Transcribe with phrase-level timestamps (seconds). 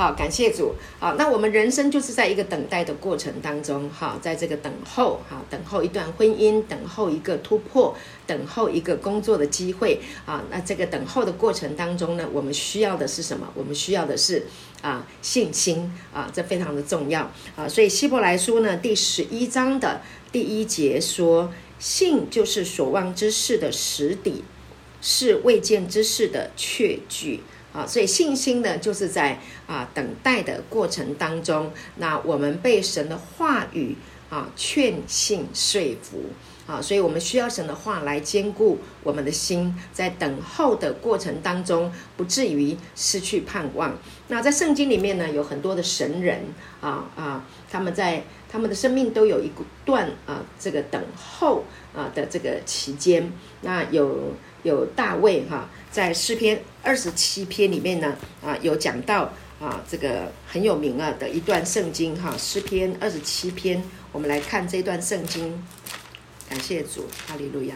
[0.00, 0.74] 好，感谢主。
[0.98, 7.94] 好，那我们人生就是在一个等待的过程当中，哈，在这个等候，哈，等候一段婚姻，等候一个突破，
[8.26, 13.46] 等候一个工作的机会，啊，那这个等候的过程当中呢，我们需要的是什么？
[13.54, 14.46] 我们需要的是
[14.80, 17.68] 啊信心啊，这非常的重要啊。
[17.68, 20.00] 所以希伯来书呢第十一章的
[20.32, 24.44] 第一节说，信就是所望之事的实底。
[25.02, 27.40] 是未见之事的确据
[27.72, 33.96] 啊，所以信心呢，就是在啊等待的过程当中，那我们被神的话语
[34.28, 36.24] 啊劝信说服
[36.66, 43.96] 啊，所以我们需要神的话来坚固我们的心，在等候的过程当中，不至于失去盼望。
[44.26, 46.40] 那在圣经里面呢，有很多的神人
[46.80, 49.52] 啊啊，他们在他们的生命都有一
[49.84, 51.62] 段啊这个等候
[51.94, 54.34] 啊的这个期间，那有。
[54.62, 63.82] 有大卫哈，在诗篇二十七篇里面呢，啊，有讲到啊，这个很有名啊的一段圣经哈，诗篇二十七篇，
[64.12, 65.64] 我们来看这段圣经，
[66.48, 67.74] 感谢主，哈利路亚。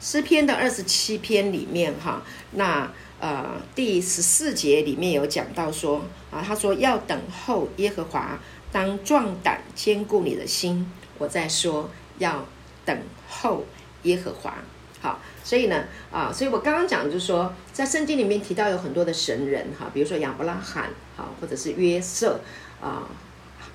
[0.00, 8.38] 诗篇的二十七篇里面哈，那呃第十四节里面有讲到说啊，他说要等候耶和华，
[8.70, 10.88] 当壮胆坚固你的心。
[11.18, 12.46] 我在说要
[12.84, 12.96] 等
[13.26, 13.64] 候
[14.02, 14.58] 耶和华。
[15.00, 22.40] 好，所以呢，啊，所以我刚刚讲就是说，在圣经里面提到有很多的神人，哈，比如说亚伯拉罕，哈，或者是约瑟，
[22.80, 23.08] 啊，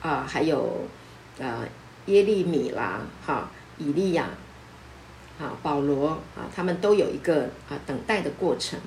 [0.01, 0.87] 啊，还有
[1.37, 1.67] 呃
[2.07, 4.29] 耶利米啦，哈，以利亚，
[5.39, 8.79] 啊，保罗，啊，他们都有一个啊等待的过程，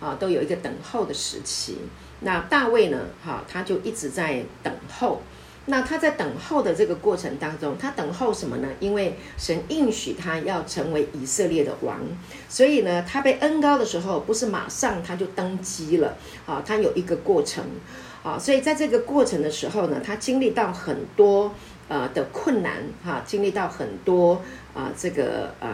[0.00, 1.78] 啊，都有一个等候的时期。
[2.20, 5.22] 那大卫呢，哈，他就一直在等候。
[5.66, 8.68] 那他在等候的这个过程当中，他等候什么呢？
[8.80, 11.98] 因为神应许他要成为以色列的王，
[12.50, 17.64] 所以呢，他被恩膏的时候，不是马上他就登基了啊，他有一个过程
[18.22, 21.54] 啊，所以在这个过程的时候呢，他经历到很多
[21.88, 24.42] 呃的困难哈，经历到很多
[24.74, 25.68] 啊这个呃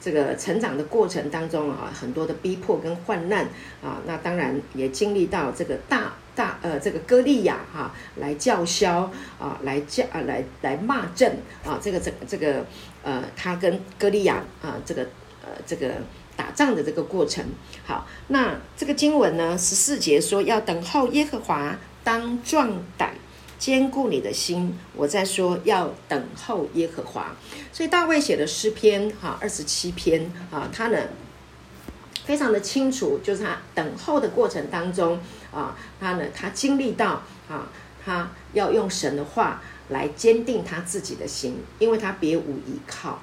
[0.00, 3.44] 这个成长的过程当中啊，很多的逼迫跟患难
[3.82, 6.14] 啊，那当然也经历到这个大。
[6.38, 9.10] 大呃，这个歌利亚哈来叫嚣
[9.40, 12.64] 啊，来叫啊，来来骂阵啊，这个这个这个
[13.02, 15.02] 呃，他跟歌利亚啊，这个
[15.42, 15.94] 呃这个
[16.36, 17.44] 打仗的这个过程。
[17.84, 23.14] 好，那这个经文呢，十四节说要等候耶和华，当壮胆，
[23.58, 24.78] 坚固你的心。
[24.94, 27.34] 我在说要等候耶和华，
[27.72, 30.98] 所以大卫写的诗篇哈二十七篇啊，他呢。
[32.24, 35.18] 非常的清楚，就是他等候的过程当中
[35.52, 37.68] 啊，他呢，他经历到啊，
[38.04, 43.20] 他要用神的话来坚定他自己的心，因为他别无依靠，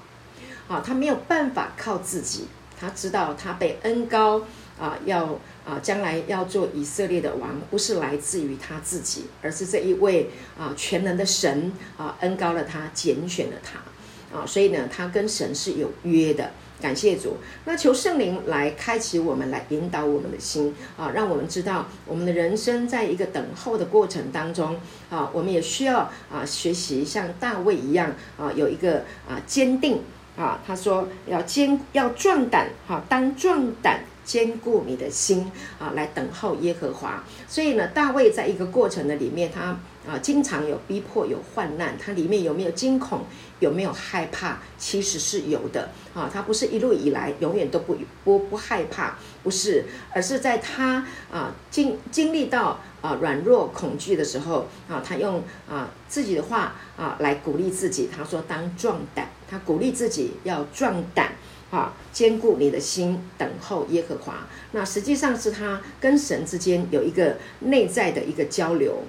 [0.68, 2.48] 啊，他没有办法靠自己，
[2.80, 4.42] 他知道他被恩高
[4.80, 16.52] 啊，要啊将来要做以色列的王，不是来自于他自己，而是这一位啊全能的神啊恩高了他，拣选了他，啊，所以呢，他跟神是有约的。
[16.82, 24.78] 感谢主，那求圣灵来开启我们，来引导我们的心啊，让我们知道我们的人生在一个等候的过程当中
[25.10, 30.02] 啊，我们也需要啊学习像大卫一样啊，有一个啊坚定
[30.38, 35.50] 啊，他说要坚要壮胆哈，当壮胆坚固你的心
[35.80, 37.24] 啊，来等候耶和华。
[37.48, 43.24] 所以呢，大卫在一个过程的里面，他啊经常有逼迫，有患难，它里面有没有惊恐？
[43.62, 44.60] 有没有害怕？
[44.78, 47.96] 其实是有的啊，他不是一路以来永远都不
[48.26, 58.10] 不不害怕，不是，而是在他啊经经历到啊软弱恐惧的时候啊，他用啊自己的话啊来鼓励自己。
[58.16, 61.32] 他说：“当壮胆，他鼓励自己要壮胆
[61.72, 69.04] 啊，坚固你的心，等候耶和华。”那实际上是他跟神之间有一个内在的一个交流。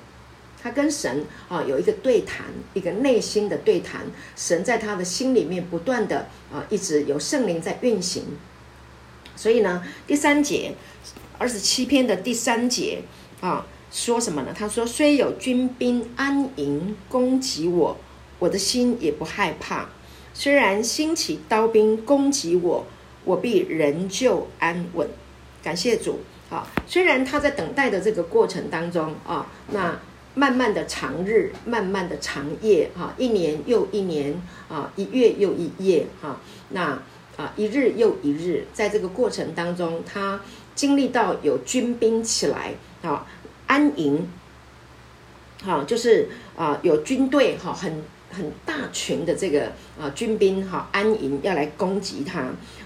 [0.66, 4.00] 他跟神啊有一个对谈，一个内心的对谈。
[4.34, 8.24] 神在他的心里面不断的啊，一直有圣灵在运行。
[9.36, 10.74] 所以呢，第三节
[11.38, 13.02] 二十七篇的第三节
[13.40, 14.52] 啊，说什么呢？
[14.52, 17.96] 他说：“虽有军兵安营攻击我，
[18.40, 19.86] 我的心也不害怕；
[20.34, 22.84] 虽然兴起刀兵攻击我，
[23.24, 25.08] 我必仍旧安稳。”
[25.62, 26.18] 感谢主
[26.50, 26.66] 啊！
[26.88, 29.96] 虽然他在等待的这个过程当中啊，那。
[30.38, 34.38] 慢慢的长日，慢慢的长夜，哈，一年又一年，
[34.68, 36.38] 啊，一月又一夜，哈，
[36.68, 37.02] 那
[37.38, 40.38] 啊，一日又一日，在这个过程当中，他
[40.74, 43.26] 经历到有军兵起来，啊，
[43.66, 44.28] 安营，
[45.64, 48.04] 哈，就是啊，有军队，哈，很
[48.36, 52.40] 很大群的这个啊军兵哈安营要来攻击他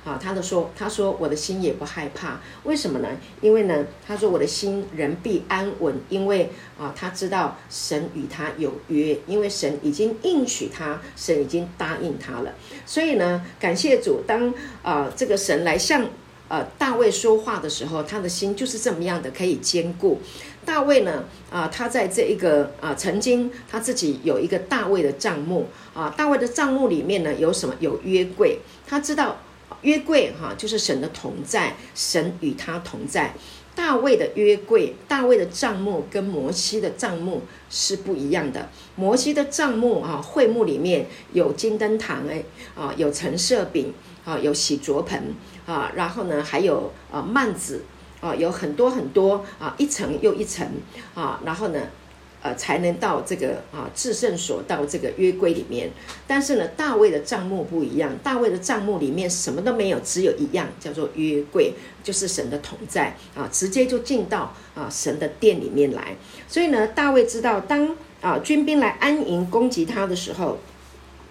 [0.05, 3.08] 啊，他的说他说我的心也不害怕，为什么呢？
[3.41, 12.55] 因为呢，他说我的心仍必安稳，因为啊他知道神与他有约，因为神已经应许他，神已经答应他了，
[12.87, 16.06] 所以呢，感谢主，当啊这个神来向。
[16.50, 20.20] 呃，大卫说话的时候，他的心就是这么样的，可以坚固。
[20.64, 27.74] 大卫呢，啊、他在这一个啊、曾经他自己有一个大卫的帐目啊，大卫的帐目里面呢有什么？
[27.80, 28.58] 有约柜。
[28.86, 29.38] 他知道
[29.82, 33.34] 约柜哈、就是神的同在，神与他同在。
[33.74, 38.68] 大卫的约柜，大卫的帐目跟摩西的帐目是不一样的。
[38.96, 42.42] 摩西的帐目啊，会幕里面有金灯台哎，
[42.74, 45.34] 啊，有陈设饼啊，有洗濯盆。
[45.66, 47.84] 啊，然后呢，还有啊幔子
[48.20, 50.67] 啊，有很多很多啊，一层又一层
[51.14, 51.81] 啊，然后呢，
[52.43, 55.90] 呃，才能到这个啊至圣所，到这个约柜里面。
[56.26, 61.72] 但是呢，大卫的账目不一样，大卫的账目里面什么都没有，只有一样叫做约柜，
[62.05, 66.14] 就是神的同在啊，直接就进到啊神的殿里面来。
[66.46, 70.58] 所以呢，大卫知道，当啊军兵来安营攻击他的时候。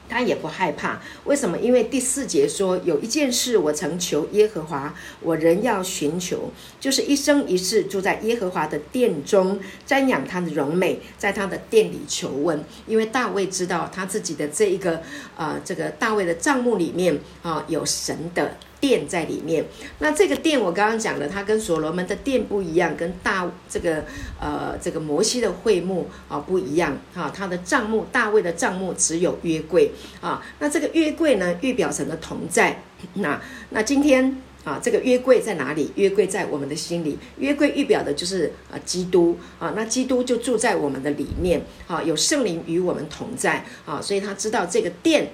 [0.09, 1.57] 他也不害怕，为什么？
[1.59, 12.63] 因为第四节说，有一件事我曾求耶和华，我仍要寻求，就是一生一世住在耶和华的殿中，瞻仰他的荣美，在他的殿里求问。
[12.87, 15.01] 因为大卫知道他自己的这一个，
[15.37, 18.57] 呃，这个大卫的帐目里面啊，有神的。
[18.79, 19.65] 殿在里面，
[19.99, 24.05] 那这个殿我刚刚讲了，它跟所罗门的殿不一样，跟大这个
[24.39, 29.91] 呃这个摩西的会幕啊不一样啊，它的帐幕大卫的帐幕只有约柜
[30.21, 32.83] 啊，那这个约柜呢预表神的同在，
[33.15, 33.41] 那
[33.71, 35.91] 那今天啊这个约柜在哪里？
[35.95, 45.29] 约柜在我们的心里，约柜预表的就是啊基督啊，那基督就住在我们的里面啊，有圣灵与我们同在啊，所以他知道这个殿。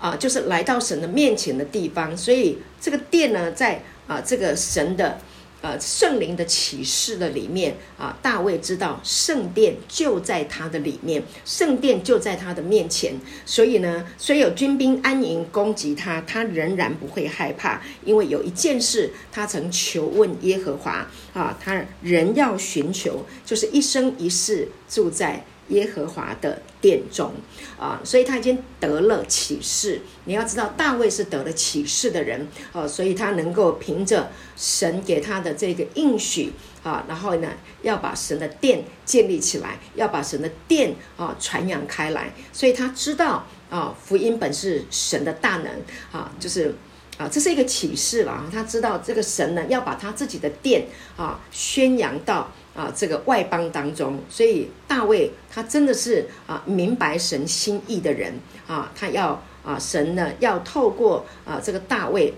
[0.00, 5.20] 啊，就是来到神的面前的地方，所以这个殿呢，在啊这个神的
[5.60, 13.14] 呃圣灵的启示的里面啊，大卫知道圣殿就在他的里面，圣殿就在他的面前，
[13.44, 25.44] 所以呢，虽有军兵安营攻击他，他仍然不会害怕，因为有一件事他曾求问耶和华啊，他仍要寻求，就是一生一世住在。
[25.70, 27.32] 耶和华的殿中
[27.78, 30.00] 啊，所以他已经得了启示。
[30.24, 37.48] 你要知道，大卫是得了启示的人啊，所以他能够凭着神给他的这个应许啊，然后呢，
[37.82, 42.32] 要把神的殿建立起来，要把神的殿啊传扬开来。
[42.52, 45.66] 所以他知道啊，福音本是神的大能
[46.12, 46.74] 啊，就是
[47.18, 48.48] 啊，这是一个启示了啊。
[48.50, 50.86] 他知道这个神呢，要把他自己的殿
[51.16, 52.50] 啊宣扬到。
[52.72, 58.32] 啊，这个外邦当中，所以大卫他真的是啊明白神心意的人。
[58.68, 62.32] 啊，他要啊神呢要透过啊这个大卫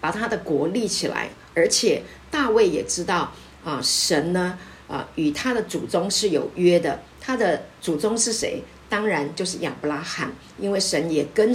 [0.00, 3.32] 把他的国立起来，而且大卫也知道
[3.64, 4.56] 啊神呢
[4.86, 8.62] 啊与他的祖宗是有约的，他的祖宗是谁？
[8.88, 11.52] 当然就是亚伯拉罕，因为神也跟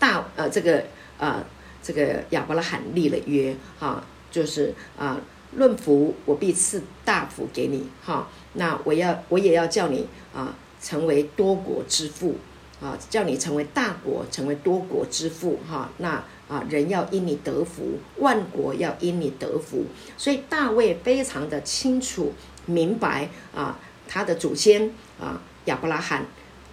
[0.00, 0.82] 大呃这个
[1.18, 1.44] 呃
[1.80, 3.54] 这个亚伯拉罕立了约。
[3.78, 5.16] 啊，就是啊。
[5.56, 8.28] 论福，我必赐大福给你，哈。
[8.54, 12.36] 那我要，我也要叫你啊，成为多国之父，
[12.80, 15.90] 啊，叫你成为大国，成为多国之父，哈。
[15.98, 19.84] 那啊，人要因你得福，万国要因你得福。
[20.16, 22.32] 所以大卫非常的清楚
[22.66, 23.78] 明白啊，
[24.08, 24.90] 他的祖先
[25.20, 26.26] 啊亚伯拉罕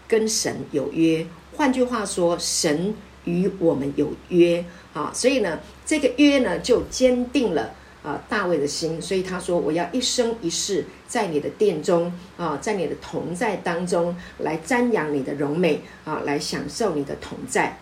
[0.07, 7.75] 跟神有约，换句话说，神与我们有约，啊，所以呢，这个约呢就坚定了。
[8.07, 17.77] 啊，大卫的心，所以他说：“我要一生一世在你的殿中啊，在你的同在当中来瞻仰你的荣美啊，来享受你的同在。”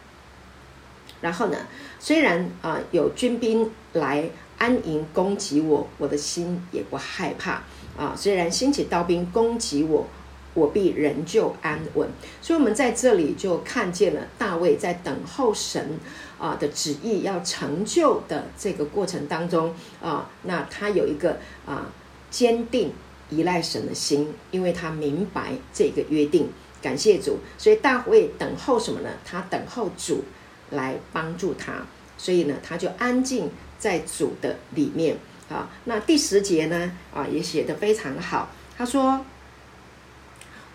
[1.21, 1.57] 然后呢，
[1.99, 4.27] 虽然啊有军兵来
[4.57, 7.61] 安营攻击我，我的心也不害怕
[7.95, 8.15] 啊。
[8.17, 10.07] 虽然兴起刀兵攻击我，
[10.55, 12.09] 我必仍旧安稳。
[12.41, 15.99] 所以，我们在这里就看见了大卫在等候神。
[16.37, 21.85] 啊的旨意要成就的这个过程当中啊，那他有一个啊
[22.29, 22.91] 坚定
[23.29, 26.49] 依赖神的心，因为他明白这个约定，
[26.81, 29.09] 感谢主，所以大卫等候什么呢？
[29.23, 30.23] 他等候主
[30.71, 31.85] 来帮助他，
[32.17, 33.49] 所以呢，他就安静
[33.79, 35.17] 在主的里面
[35.49, 35.69] 啊。
[35.85, 39.25] 那第十节呢啊也写得非常好，他说：“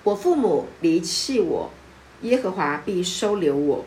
[0.05, 1.71] 我父母离弃我，
[2.23, 3.85] 耶和华必收留我。”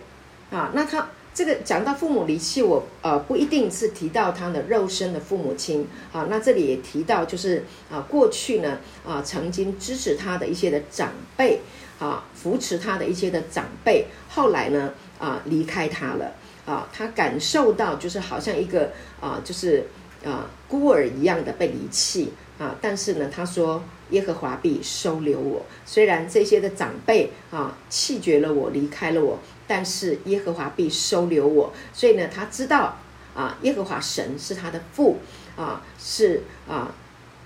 [0.51, 1.09] 啊，那他。
[1.33, 6.27] 这个讲到父母离弃我，呃，不一定是提到他的肉身的父母亲啊。
[6.29, 11.59] 那这里也提到，就是啊，过去呢，啊，曾经支持他的一些的长辈
[11.99, 16.33] 啊扶持他的一些的长辈，后来呢啊离开他了
[16.65, 19.87] 啊，他感受到就是好像一个啊就是
[20.23, 29.39] 啊孤儿一样的被离弃啊，但是呢他说耶和华必收留我，虽然这些的长辈啊弃绝了我，离开了我，
[29.73, 32.97] 但是耶和华必收留我，所以呢他知道
[33.33, 35.17] 啊耶和华神是他的父
[35.55, 36.93] 啊是啊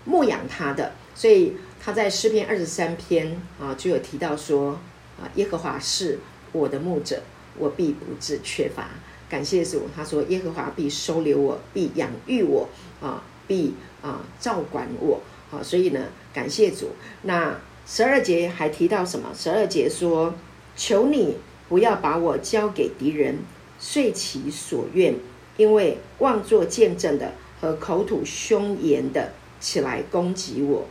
[0.03, 1.55] 牧养他的，所以。
[1.79, 4.71] 他在诗篇二十三篇啊，就有提到说
[5.17, 6.19] 啊，耶和华是
[6.51, 7.23] 我的牧者，
[7.57, 8.89] 我必不致缺乏。
[9.29, 12.67] 感谢主，他说耶和华必收留我，必养育我
[12.99, 15.21] 啊，必啊照管我。
[15.49, 16.89] 啊，所以呢，感谢主。
[17.21, 19.29] 那十二节还提到什么？
[19.33, 20.33] 十二节说：
[20.75, 21.37] 求你
[21.69, 23.39] 不要把我交给敌人，
[23.79, 25.15] 遂其所愿，
[25.57, 30.85] 因为妄作见证的和口吐凶言的起来攻击我。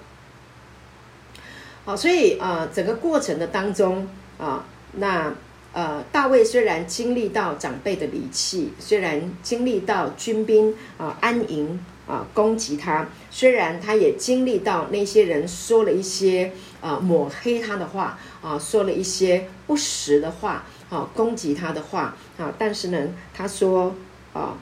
[1.84, 5.32] 好，所以呃，整个过程的当中啊，那
[5.72, 11.78] 呃，大卫虽然经历到长辈的离弃，虽然经历到军兵啊安营
[12.08, 23.94] 啊攻击他，虽然他也经历到那些人说了一些啊抹黑他的话啊，说了一些不实的话啊，攻击他的话啊，但是呢，他说
[24.32, 24.56] 啊，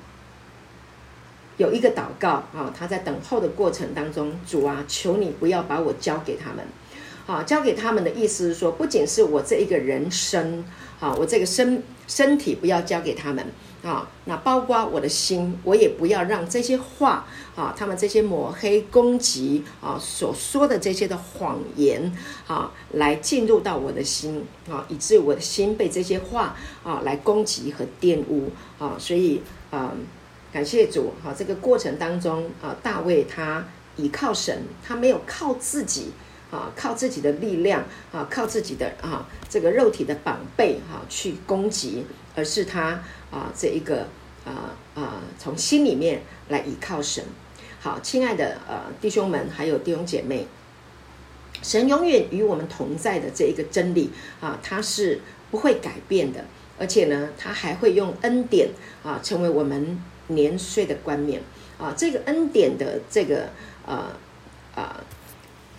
[1.56, 6.64] 有一个祷告啊，他在等候的过程当中，主啊，求你不要把我交给他们。
[7.26, 10.62] 好，交给他们的意思是说，不仅是我这一个人生，
[11.00, 13.46] 啊，我这个身身体不要交给他们，
[13.84, 22.10] 啊，那包括我的心，我也不要让这些话，啊，他们这些抹黑攻击，啊，所说的这些的谎言，
[22.46, 29.92] 啊，来进入到我的心，啊，以致我的心被这些话，啊，来攻击和玷污，啊，所以，啊，
[30.50, 36.12] 感谢主，哈，这个过程当中，啊，大卫他倚靠神，他没有靠自己。
[36.50, 43.02] 啊，靠自己的力量啊，靠自己的啊这个肉体的膀臂哈、啊、去攻击，而是他
[43.34, 44.06] 啊这一个
[44.44, 47.24] 啊啊从心里面来倚靠神。
[47.80, 50.46] 好，亲爱的呃弟兄们，还有弟兄姐妹，
[51.60, 54.10] 神永远与我们同在的这一个真理
[54.40, 56.44] 啊，它是不会改变的，
[56.78, 58.68] 而且呢，他还会用恩典
[59.02, 61.42] 啊成为我们年岁的冠冕
[61.76, 61.92] 啊。
[61.96, 63.48] 这个恩典的这个
[63.84, 64.16] 呃
[64.76, 64.94] 呃。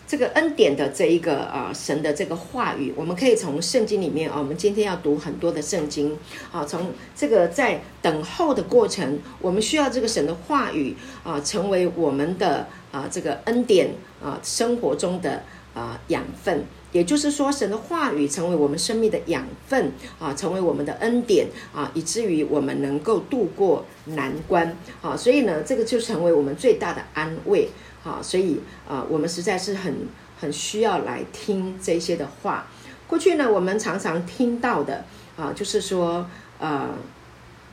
[0.07, 6.15] 这个恩典的这一个啊，神的这个话语，我们可以从圣经里面啊，我们今天要读很多的圣经
[6.51, 13.89] 啊，从这个在等候的过程，我们需要这个神的话语啊，成为我们的啊这个恩典
[14.23, 15.41] 啊生活中的
[15.73, 16.63] 啊养分，
[16.95, 27.67] 也就是说，神的话语成为我们生命的养分啊，成为我们的恩典啊，以至于我们能够度过难关啊，所以呢，这个就成为我们最大的安慰。
[28.05, 29.93] 啊，所以啊，我们实在是很
[30.39, 32.67] 很需要来听这些的话。
[33.07, 35.03] 过去呢，我们常常听到的
[35.35, 36.25] 啊，就是说，
[36.59, 36.91] 呃，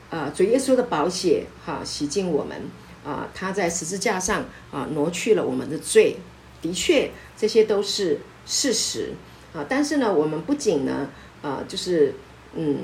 [0.09, 2.61] 呃，主耶稣的宝血哈，洗净我们
[3.05, 6.17] 啊，他在十字架上啊，挪去了我们的罪。
[6.61, 9.13] 的确，这些都是事实
[9.53, 9.65] 啊。
[9.67, 11.09] 但是呢，我们不仅呢，
[11.41, 12.13] 啊，就是
[12.55, 12.77] 嗯，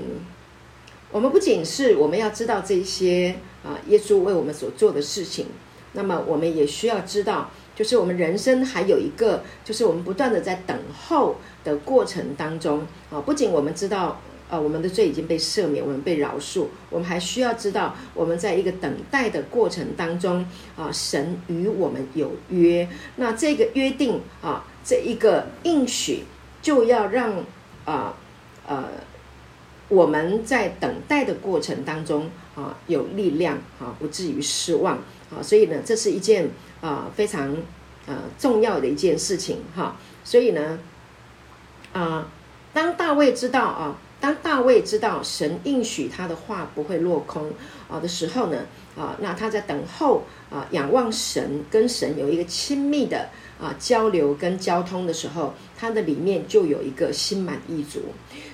[1.11, 5.47] 我们不仅是我们要知道这些啊，耶稣为我们所做的事情。
[5.93, 26.23] 那么我们也需要知道，就是我们人生还有一个，就是我们不断的在等候的过程当中啊，不仅我们知道，呃，我们的罪已经被赦免，我们被饶恕，我们还需要知道，我们在一个等待的过程当中啊，神与我们有约，那这个约定啊，这一个应许，
[26.61, 27.43] 就要让
[27.85, 28.15] 啊
[28.67, 28.85] 呃，
[29.87, 34.99] 我们在等待的过程当中啊有力量啊，不至于失望。
[35.29, 36.49] 啊，所以呢，这是一件
[36.81, 37.55] 啊、非常
[38.07, 39.95] 呃重要的一件事情哈。
[40.23, 40.79] 所以呢，
[41.93, 42.27] 啊、
[42.73, 47.51] 当大卫知道啊，当大卫知道神应许他的话不会落空
[47.87, 48.65] 啊的时候呢，
[48.97, 58.01] 啊，那他在等候啊，仰望神，跟神有一个亲密的啊交流跟交通的时候，他的里面就有一个心满意足。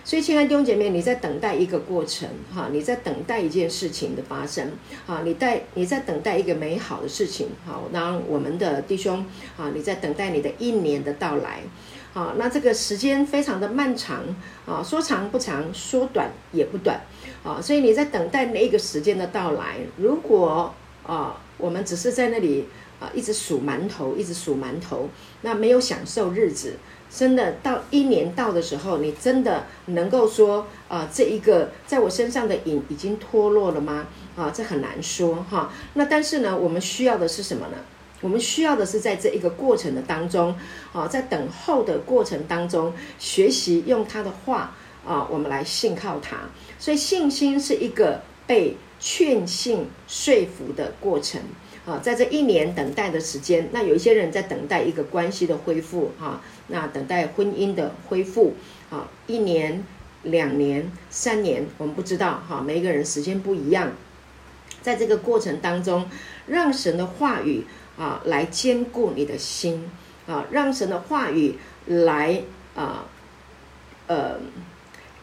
[0.04, 4.72] 所以，亲爱的弟兄姐妹，你在等待一个过程，哈，你在等待一件事情的发生，
[5.08, 9.26] 啊，你在你在等待一个美好的事情，好，当我们的弟兄，
[9.58, 11.64] 啊，你在等待你的一年的到来，
[12.16, 14.24] 啊，那这个时间非常的漫长，
[14.66, 17.02] 啊，说长不长，说短也不短，
[17.44, 20.74] 啊，所以你在等待那个时间的到来，如果
[21.06, 22.70] 啊，我们只是在那里
[23.02, 25.10] 啊，一直数馒头，一直数馒头，
[25.42, 26.76] 那没有享受日子。
[27.08, 34.08] 真的到一年到的时候，你真的能够说啊、这一个在我身上的瘾已经脱落了吗？
[34.38, 35.72] 啊，这很难说哈。
[35.94, 37.78] 那但是呢，我们需要的是什么呢？
[38.26, 40.56] 我们需要的是在这一个过程的当中
[40.92, 46.38] 啊，在等候的过程当中，学习用他的话啊，我们来信靠他。
[46.80, 51.40] 所以信心是一个被劝信说服的过程
[51.86, 58.56] 啊，在这一年等待的时间，那有一些人在等待一个关系的恢复哈，那等待婚姻的恢复
[58.90, 59.84] 啊，一年、
[60.24, 63.92] 两年、三年，我们不知道哈，每一个人时间不一样，
[64.82, 66.10] 在这个过程当中，
[66.48, 67.66] 让神的话语
[67.98, 69.90] 啊来坚固你的心
[70.28, 72.42] 啊，让神的话语来
[72.76, 73.06] 啊
[74.08, 74.40] 呃。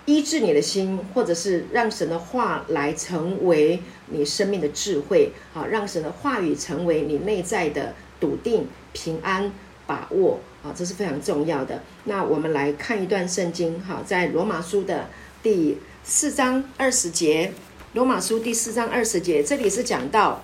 [0.05, 9.53] 医治你的心，或者是让神的话来成为你生命的智慧，啊，让神的话语成为你内在的笃定、平安、
[9.87, 11.85] 把握，啊，这是非常重要的。
[12.03, 15.09] 那我们来看一段圣经，哈，在罗马书的
[15.41, 17.53] 第四章二十节，
[17.93, 20.43] 罗马书第四章二十节，这里是讲到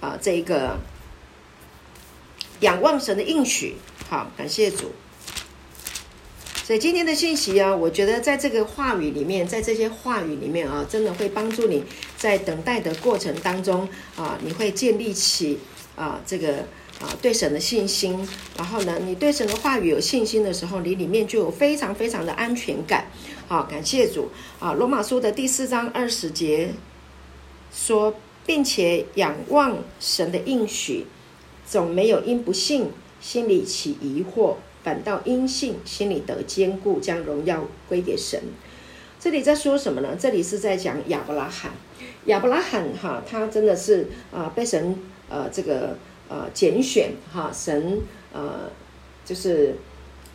[0.00, 0.76] 啊，这个
[2.60, 3.76] 仰望神的应许，
[4.08, 4.92] 好，感谢主。
[6.64, 11.82] 所以今天的信息啊，我觉得在这个话语里面，在这些话语里面啊，真的会帮助你
[12.18, 15.58] 在等待的过程当中啊，你会建立起
[15.96, 16.58] 啊这个
[17.00, 18.28] 啊对神的信心。
[18.58, 23.06] 然后呢，你对神的话语有信心的时候，你里面就有非常非常的安全感。
[23.46, 24.74] 好，感谢主啊！
[24.74, 26.74] 罗马书的第四章二十节
[27.72, 31.06] 说，并且仰望神的应许，
[31.68, 34.54] 总没有因不信心里起疑惑。
[34.84, 38.40] 反倒因信，心里得坚固，将荣耀归给神。
[39.20, 40.16] 这里在说什么呢？
[40.18, 41.72] 这里是在讲亚伯拉罕。
[42.26, 44.96] 亚伯拉罕哈，他真的是啊、被神
[45.28, 45.98] 呃这个
[46.28, 48.00] 呃拣选哈，神
[48.32, 48.70] 呃
[49.26, 49.74] 就是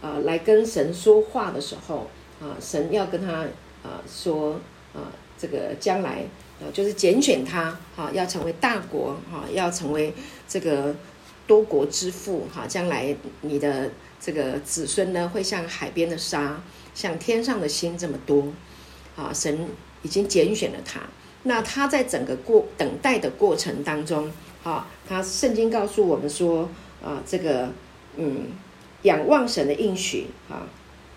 [0.01, 2.07] 呃来跟神说话的时候
[2.39, 3.45] 啊，神要跟他
[3.81, 4.59] 啊说
[4.93, 6.25] 啊，这个将来
[6.59, 10.13] 啊就是拣选他哈，要成为大国哈，要成为
[10.47, 10.93] 这个
[11.47, 13.91] 多国之父哈，将来你的。
[14.25, 16.63] 这个子孙呢，会像海边的沙，
[16.95, 18.53] 像天上的星这么多，
[19.17, 19.67] 啊，神
[20.01, 21.01] 已经拣选了他。
[21.43, 24.31] 那他在整个过等待的过程当中，
[24.63, 26.69] 啊，他圣经告诉我们说，
[27.03, 27.69] 啊，这个
[28.15, 28.47] 嗯，
[29.01, 30.65] 仰望神的应许，啊，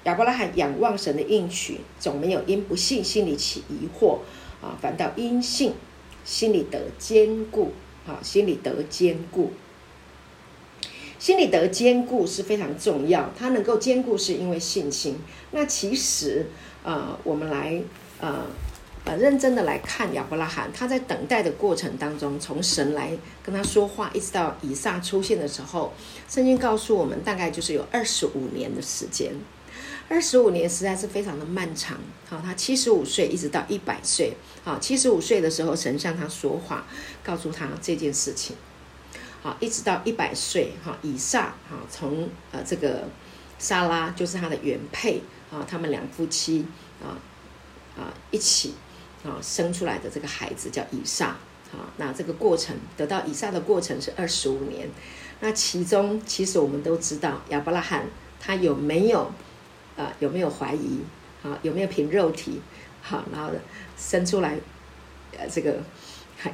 [0.02, 4.18] 亚伯拉罕仰望神的应许，总没有因不信心里起疑惑，
[4.60, 5.74] 啊，反倒因信
[6.24, 7.70] 心里得坚固，
[8.04, 9.52] 啊，心里得坚固。
[11.26, 15.18] 心里得坚固是非常重要，它能够坚固是因为信心。
[15.50, 16.46] 那其实，
[16.84, 17.82] 呃，我们来，
[18.20, 18.46] 呃，
[19.02, 23.10] 呃，认真的来看亚伯拉罕，他在等待的过程当中，从神来
[23.42, 25.92] 跟他说话，一直到以撒出现的时候，
[26.28, 29.34] 圣经告诉我们，大概就是有二十五年的时间。
[30.08, 31.98] 二十五年实在是非常的漫长。
[32.28, 36.86] 好，他七十五岁一直到一百岁，好，七十五岁的时候，神向他说话，
[37.24, 38.54] 告诉他这件事情。
[39.46, 43.04] 啊，一直到一百岁，哈，以上，哈，从呃这个
[43.60, 46.66] 莎拉就是他的原配，啊，他们两夫妻，
[47.00, 47.14] 啊
[47.96, 48.74] 啊一起，
[49.24, 51.26] 啊生出来的这个孩子叫以撒，
[51.70, 54.88] 啊，那这个过程得到以撒的过程是二十五年，
[55.38, 58.06] 那其中其实我们都知道亚伯拉罕
[58.40, 59.30] 他有没有，
[59.96, 60.98] 啊有没有怀疑，
[61.44, 62.60] 啊有没有凭肉体，
[63.00, 63.52] 好，然后
[63.96, 64.58] 生出来，
[65.38, 65.76] 呃这个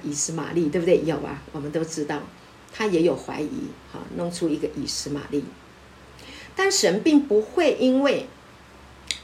[0.03, 1.03] 以斯玛利对不对？
[1.07, 2.21] 有啊，我们都知道。
[2.75, 5.45] 他也有怀疑，哈，弄出一个以实玛利，
[6.57, 8.27] 但神并不会因为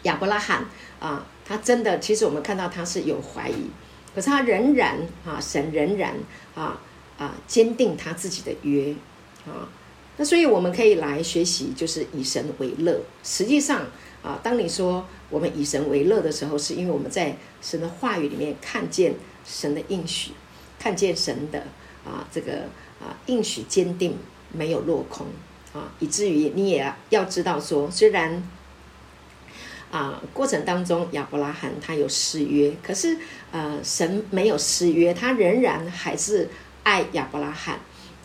[0.03, 0.67] 亚伯拉罕
[1.01, 3.71] 啊，他真的，其实我们看到他是有怀疑，
[4.15, 6.15] 可是他仍然啊，神仍然
[6.55, 6.79] 啊
[7.17, 8.95] 啊坚定他自己的约
[9.47, 9.67] 啊，
[10.19, 13.01] 那所以我们可以来学习，就是以神为乐。
[13.23, 13.87] 实际上
[14.23, 19.15] 啊，当你说我们以神为乐的时候，是因为我们在神的话语里面看见
[19.47, 20.33] 神的应许，
[20.79, 21.61] 看见神的
[22.05, 22.69] 啊这个。
[23.01, 24.17] 啊，应许坚定，
[24.53, 25.27] 没有落空
[25.73, 28.43] 啊，以至于你也要知道说，虽然
[29.91, 33.17] 啊过程当中亚伯拉罕他有失约，可是
[33.53, 36.49] 呃神没有失约，他仍然还是
[36.83, 37.79] 爱亚伯拉罕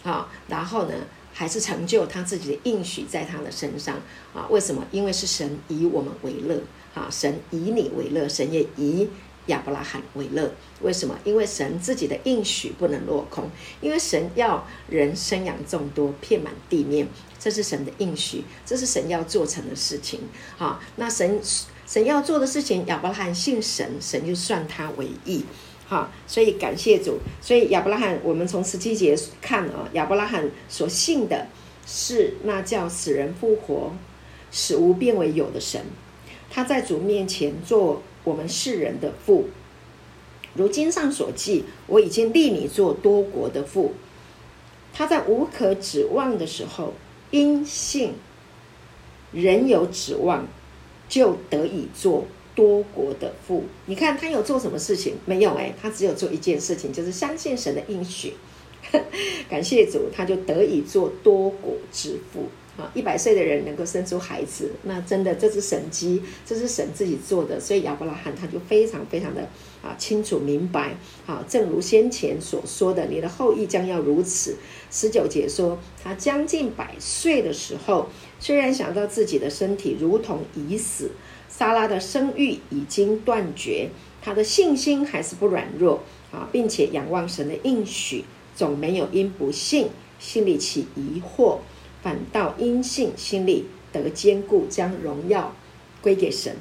[0.03, 0.93] 啊，然后呢
[1.33, 3.95] 还是成就他自己的应许在他的身上
[4.33, 4.47] 啊？
[4.49, 4.85] 为什么？
[4.91, 6.61] 因为是神以我们为乐
[6.93, 9.07] 啊，神以你为乐，神也以。
[9.47, 11.19] 亚伯拉罕为乐，为什么？
[11.25, 13.49] 因为神自己的应许不能落空，
[13.81, 17.05] 因为神要人生养众多，遍满地面，
[17.37, 20.21] 这是神的应许，这是神要做成的事情。
[20.57, 21.41] 好，那神
[21.85, 25.43] 神要做的事情，亚伯拉罕信神，神就算他为义。
[25.85, 27.19] 好，所以感谢主。
[27.41, 31.47] 所以亚伯拉罕，我们从十七节看啊，亚伯拉罕所信的
[31.85, 33.91] 是那叫死人复活、
[34.51, 35.81] 使无变为有的神，
[36.49, 38.01] 他在主面前做。
[38.23, 39.45] 我们世人的父，
[40.55, 43.93] 如经上所记，我已经立你做多国的父。
[44.93, 46.93] 他在无可指望的时候，
[47.31, 48.13] 因信
[49.31, 50.47] 仍有指望，
[51.09, 53.63] 就得以做多国的父。
[53.87, 55.15] 你看他有做什么事情？
[55.25, 58.33] 没有哎，他只有做一件事情，就是相信神的应许。
[59.49, 62.47] 感谢主，他就得以做多国之父。
[62.75, 67.59] 啊，一百岁的人能够生出孩子，那真的这是神迹，这是神自己做的。
[67.59, 69.47] 所以亚伯拉罕他就非常非常的
[69.83, 70.95] 啊清楚明白。
[71.27, 74.57] 啊，正如先前所说的，你的后裔将要如此。
[74.89, 78.09] 十九节说，他将近百岁的时候，
[78.39, 81.11] 虽然想到自己的身体如同已死，
[81.47, 83.89] 撒拉的生育已经断绝，
[84.21, 91.59] 他的信心还是不软弱啊，并且仰望神的应许，总没有因不信心里起疑惑。
[92.03, 95.55] 反倒因信心里得坚固，将荣耀
[96.01, 96.55] 归给神。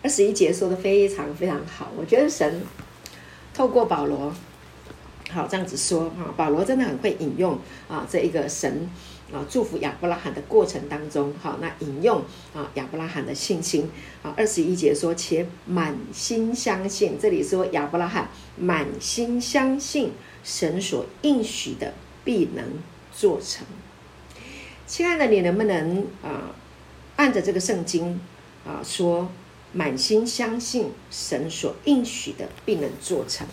[0.00, 2.62] 二十一节说的非常非常好，我觉得神
[3.52, 4.32] 透过保罗，
[5.30, 8.88] 好这样子说哈，保罗真的很会引用啊，这一个神
[9.32, 12.22] 啊祝福亚伯拉罕的过程当中，好那引用
[12.54, 13.90] 啊亚伯拉罕的信心
[14.22, 20.12] 啊，二十一节说且满心相信，这里说亚伯拉罕满心相信
[20.44, 21.92] 神所应许的
[22.24, 22.64] 必能
[23.12, 23.66] 做成。
[24.88, 26.50] 亲爱的，你能不能啊，
[27.16, 28.18] 按着这个圣经
[28.66, 29.30] 啊说，
[29.70, 33.46] 满心相信神所应许的必能做成？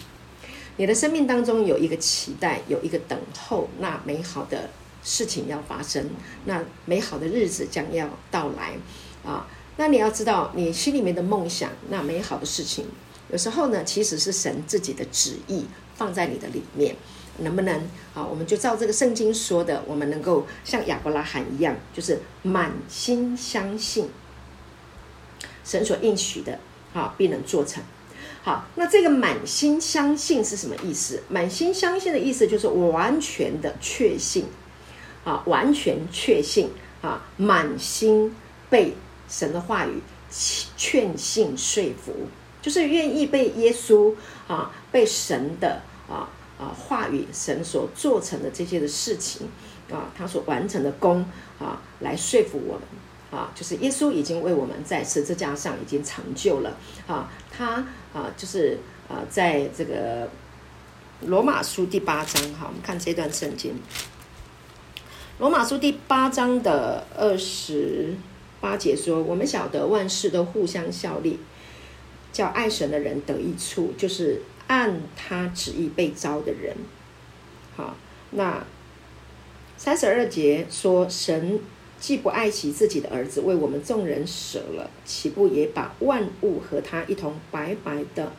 [0.78, 4.70] 你的生命当中有一个期待，有一个等候，那美好的
[5.04, 6.10] 事情要发生，
[6.46, 8.78] 那美好的日子将要到来
[9.26, 9.46] 啊！
[9.76, 12.86] 那你要知道，你心里面的梦想，那美好的事情，
[13.30, 16.96] 有时候呢，其实是神自己的旨意放在你的里面。
[17.40, 17.76] 能不能
[18.14, 18.26] 啊？
[18.26, 24.10] 我们就照这个圣经说的，我们能够像亚伯拉罕一样，就是满心相信
[25.64, 26.60] 神所应许的，
[26.94, 27.84] 啊，必能做成。
[28.44, 31.24] 好，那这个满心相信是什么意思？
[31.28, 34.46] 满心相信的意思就是完全的确信，
[35.24, 36.70] 啊，完全确信，
[37.02, 38.36] 啊，满心
[38.70, 38.94] 被
[39.28, 40.00] 神的话语
[40.78, 42.14] 劝信说服，
[42.62, 44.14] 就是愿意被耶稣
[44.48, 46.30] 啊，被神的啊。
[46.58, 49.46] 啊，话语神所做成的这些的事情，
[49.92, 51.26] 啊，他所完成的功，
[51.60, 58.78] 啊，来说服我们，啊，就是耶稣已经为我们在十字架上已经成就了，啊，他啊，就是
[59.10, 60.30] 啊，在这个
[61.24, 63.74] 罗马书第八章，哈，我们看这段圣经，
[65.40, 68.16] 罗马书第八章的二十
[68.62, 71.38] 八节说，我们晓得万事都互相效力，
[72.32, 74.42] 叫爱神的人得益处，就是。
[74.68, 76.76] 按他旨意被招的人，
[77.76, 77.96] 好，
[78.32, 78.66] 那
[79.78, 81.60] 三十二节说，神
[82.00, 88.32] 既不爱惜自己的儿子，为我们众人舍了，岂不也把万物和他一同白白的，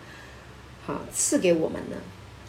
[0.85, 1.97] 好赐给我们呢？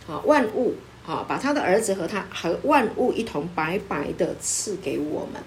[0.05, 5.41] 好，万物，好，把他的儿子和他和万物一同白白的赐给我们。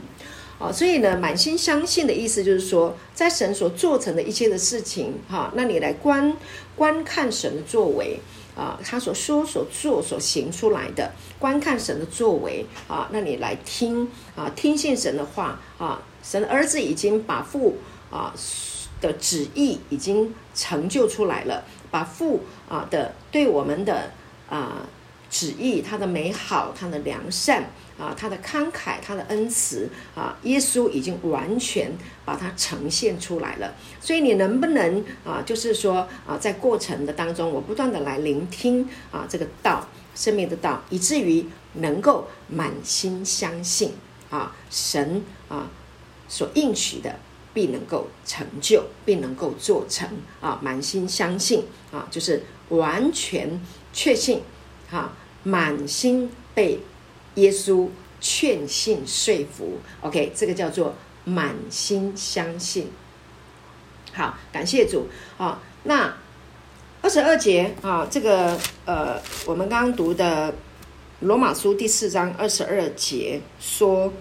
[0.60, 6.36] 啊，所以呢，满心相信的意思就是说，在神所做成的一切的事情，哈，那你来观
[6.76, 8.20] 观看神的作为
[8.54, 17.78] 啊，他所说、所做、所行出来的，观看神的作为啊，那你来听啊，听信神的话啊，神儿子已经把父
[18.10, 18.34] 啊
[19.00, 24.10] 的旨意已经成就出来了，把父啊的对我们的
[24.50, 24.86] 啊
[25.30, 27.70] 旨意，他的美好，他的良善。
[28.00, 31.92] 啊，他的慷慨，他的恩慈啊，耶稣已经完全
[32.24, 33.74] 把它呈现出来了。
[34.00, 43.92] 所以你能不能啊，就是说啊，在过程的当中，我不断的来聆听啊，这个道，生命的道，以至于能够满心相信
[44.30, 45.68] 啊，神啊
[46.26, 47.14] 所应许的
[47.52, 50.08] 必能够成就，必能够做成
[50.40, 53.60] 啊，满心相信啊，就是完全
[53.92, 54.40] 确信
[54.90, 56.80] 啊，满心被。
[57.36, 57.88] 耶稣
[58.20, 62.90] 劝信说服，OK，这个叫做满心相信。
[64.12, 65.62] 好，感谢主啊。
[65.84, 66.14] 那
[67.00, 70.52] 二十二节啊，这个呃，我们刚刚读的
[71.20, 74.12] 罗马书第四章二十二节说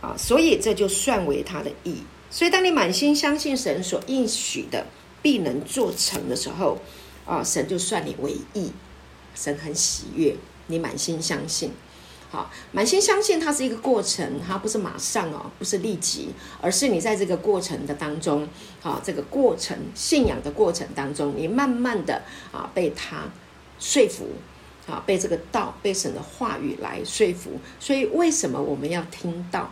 [0.00, 2.02] 啊，所以这就算为他的义。
[2.30, 4.86] 所以当你满心相信神所应许的
[5.22, 6.78] 必能做成的时候
[7.24, 8.72] 啊，神就算你为义，
[9.34, 10.34] 神很喜悦
[10.66, 11.70] 你满心相信。
[12.32, 16.30] 好，满心相信它是一个过程，它不是马上哦，不是立即，
[16.62, 18.48] 而是你在这个过程的当中，
[18.80, 23.24] 好，这个过程信仰的过程当中，你慢慢的啊被他
[23.78, 24.30] 说服，
[24.86, 27.60] 啊被这个道被神的话语来说服。
[27.78, 29.70] 所以为什么我们要听到？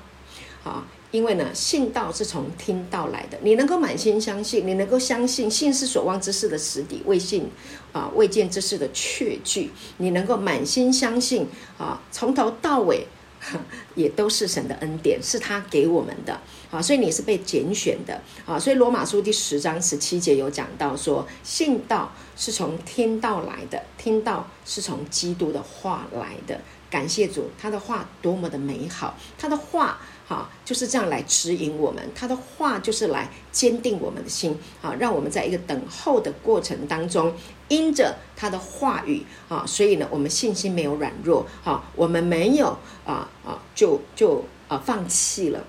[0.62, 3.38] 啊，因为呢，信道是从听道来的。
[3.42, 7.50] 你能够满心相信，你能够相信，信是所望之事的实底，未信
[7.92, 9.72] 啊，未见之事的确据。
[9.96, 13.04] 你能够满心相信啊，从头到尾
[13.96, 18.56] 也都是神的恩典，是他给我们的啊，所以你是被拣选的啊。
[18.56, 26.60] 所以罗马书第十章十七节有讲到说，信道是从听道来的，听道是从基督的话来的。
[26.88, 29.98] 感谢主，他的话多么的美好，他的话。
[30.30, 37.34] 啊，就是这样来指引我们，他的话就是来坚定我们的心，啊，让我们在一个等候的过程当中，
[37.66, 42.68] 因着他的话语啊，所以呢，我们信心没有软弱，好，我们没有
[43.04, 45.64] 啊啊，就就啊放弃了。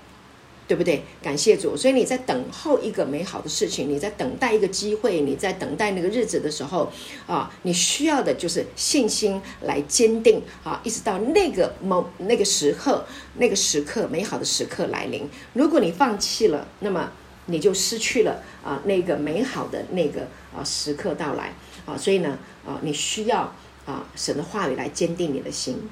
[0.72, 1.02] 对不对？
[1.22, 6.90] 感谢主，所以你在等候一个美好的事情，你在等待一个机会，你在等待那个日子的时候，
[7.26, 13.04] 啊，你需要的就是信心来坚定啊，一直到那个某那个时刻，
[13.34, 15.28] 那个时刻美好的时刻来临。
[15.52, 17.12] 如果你放弃了，那么
[17.44, 20.22] 你就失去了啊那个美好的那个
[20.56, 21.52] 啊时刻到来
[21.84, 23.52] 啊，所以呢啊，你需要
[23.84, 25.90] 啊神的话语来坚定你的心。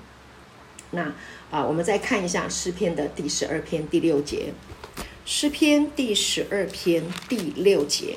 [0.93, 1.13] 那
[1.51, 4.53] 啊，我们再看一下诗篇的第十二篇第六节。
[5.27, 8.17] 诗篇第十二篇第六节，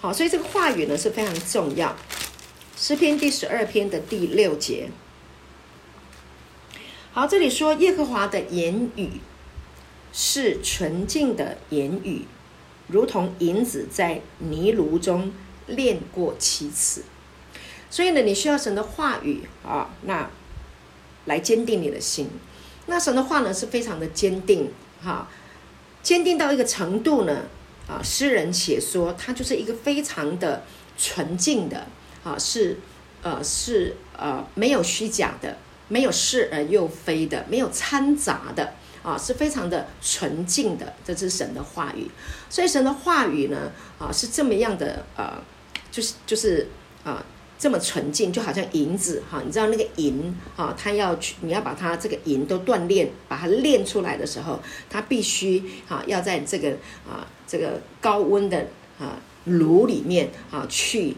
[0.00, 1.96] 好，所以这个话语呢是非常重要。
[2.76, 4.90] 诗篇第十二篇的第六节，
[7.12, 9.20] 好，这里说耶和华的言语
[10.12, 12.24] 是纯净的言语，
[12.88, 15.32] 如同银子在泥炉中
[15.66, 17.04] 炼过七次。
[17.88, 20.28] 所以呢，你需要神的话语啊，那
[21.24, 22.28] 来坚定你的心。
[22.86, 24.70] 那神的话呢是非常的坚定，
[25.02, 25.28] 哈。
[26.02, 27.42] 坚定到一个程度呢，
[27.86, 30.64] 啊，诗人写说，他就是一个非常的
[30.96, 31.86] 纯净的，
[32.24, 32.78] 啊，是，
[33.22, 42.10] 呃，是呃，没有虚假的，没有是而又非的，没有掺杂的，啊，是非常的纯净的，这是神的话语。
[42.48, 45.34] 所以神的话语呢，啊，是这么样的，呃，
[45.90, 46.66] 就是就是
[47.04, 47.22] 啊。
[47.60, 56.70] 这么纯净，就好像银子哈，你知道那个银哈，它要去，你要把它这个银都锻炼，把它炼出来的时候，它必须哈要在这个
[57.06, 58.66] 啊这个高温的
[58.98, 61.14] 啊炉里面啊去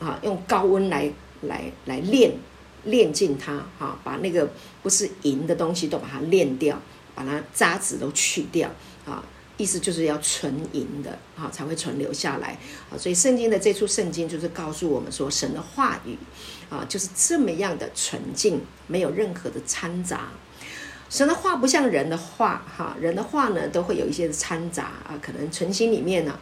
[0.00, 1.08] 啊用高温来
[1.42, 2.32] 来来炼
[2.82, 4.50] 炼净它哈，把那个
[4.82, 6.82] 不是银的东西都把它炼掉，
[7.14, 8.68] 把它渣子都去掉
[9.04, 9.22] 啊。
[9.58, 12.58] 意思就是要纯银的啊，才会存留下来
[12.90, 12.98] 啊。
[12.98, 16.18] 所以圣经的这出圣经就是告诉我们说，神的话语
[16.68, 20.28] 啊，就是这么样的纯净，没有任何的掺杂。
[21.08, 26.38] 神的话不像人的话哈，人的话呢都会有一些掺杂啊，可能存心里面呢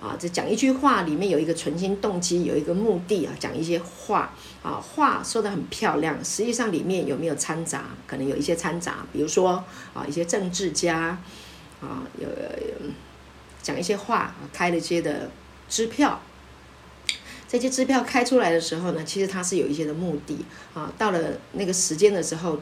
[0.00, 7.84] 啊，这讲一句话里面有一个存心动机，有一个目的啊，讲一些话啊，话说得很漂亮，实际上里面有没有掺杂？
[8.06, 11.20] 可能有一些掺杂，比如说啊，一些政治家。
[11.80, 12.28] 啊，有
[13.62, 15.30] 讲一些话，开了一些的
[15.68, 16.20] 支票，
[17.48, 20.92] 这些支票开出来的时候呢，其实它是有一些的目的啊。
[20.98, 21.18] 到了
[21.52, 22.60] 那个时间的时候，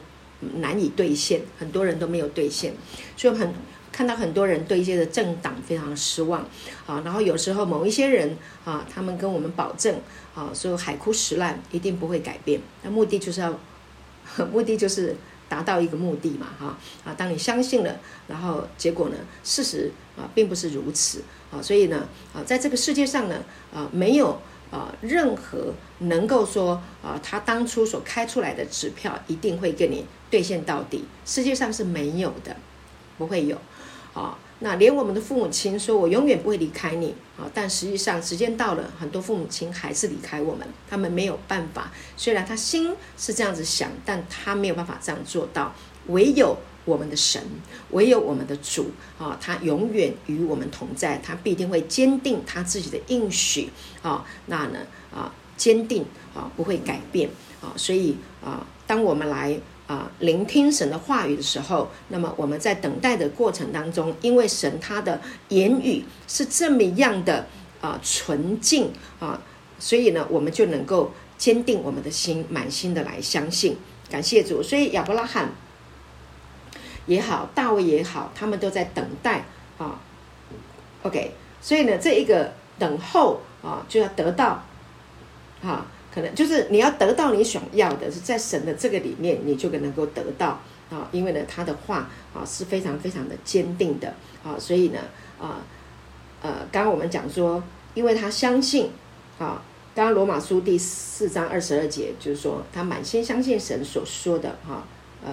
[0.55, 2.73] 难以兑现，很多人都没有兑现，
[3.17, 3.53] 所以很
[3.91, 6.41] 看到很多人对一些的政党非常失望
[6.85, 7.01] 啊。
[7.03, 9.99] 然后有时候某一些人啊，他们跟我们保证
[10.33, 13.59] 啊，说海枯石烂一定不会改变，那目的就是要，
[14.51, 15.15] 目的就是。
[15.53, 23.35] 达到一个目的嘛，哈啊，当你相信了，然后结果呢，事实啊并不是如此啊，所以呢啊，在这个世界上呢
[23.71, 32.57] 啊，没有啊任何能够说啊，他当初所开出来的支票一定会跟你兑现到底，世界上是没有的，
[33.19, 33.55] 不会有
[34.15, 34.35] 啊。
[34.63, 40.65] 那连我们的父母亲说：“我永远不会离开你。”啊，但实际上时间到了，很多父母亲还是离开我们。
[40.89, 45.75] 他们没有办法，虽然他心是这样子想，但他没有办法这样做到。
[46.07, 47.43] 唯有我们的神，
[47.89, 53.69] 唯有我们的主啊，他永远与我们同在，他必定会坚定他自己的应许
[54.01, 54.25] 啊。
[54.45, 54.79] 那呢
[55.13, 57.29] 啊，坚定啊，不会改变
[57.61, 57.73] 啊。
[57.75, 59.59] 所以啊，当我们来。
[59.85, 65.19] 啊，聆听神的话语的时候，那么我们在等待的过程当中，因为神他的
[65.49, 67.47] 言语是这么样的
[67.81, 69.41] 啊纯净啊，
[69.77, 73.77] 所以呢，我们就能够坚定我们的心，满心的来相信。
[74.09, 75.49] 感谢主，所以亚伯拉罕
[77.05, 79.43] 也好，大卫也好，他们都在等待
[79.77, 79.99] 啊。
[81.01, 84.63] OK，所以呢，这一个等候啊，就要得到
[85.61, 85.87] 啊。
[86.13, 90.59] 可能就是你要得到你想要的，是在神的这个里面，你就能够得到
[90.91, 91.09] 啊。
[91.11, 94.99] 因为呢，他的话啊是非常非常的坚定的啊，所以呢
[95.41, 95.61] 啊
[96.41, 97.63] 呃，刚刚我们讲说，
[97.95, 98.91] 因为他相信
[99.39, 99.63] 啊，
[99.95, 104.85] 刚刚罗马书第四章二十二节就是说，他满心相信神所说的哈，
[105.25, 105.31] 呃，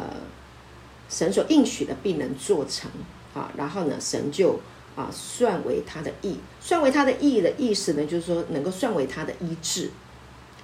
[1.09, 2.91] 神所应许的必能做成
[3.35, 4.61] 啊，然后呢，神就
[4.97, 9.91] 啊算为他的义，算为他的义的意思呢，就是说能够算为他的医治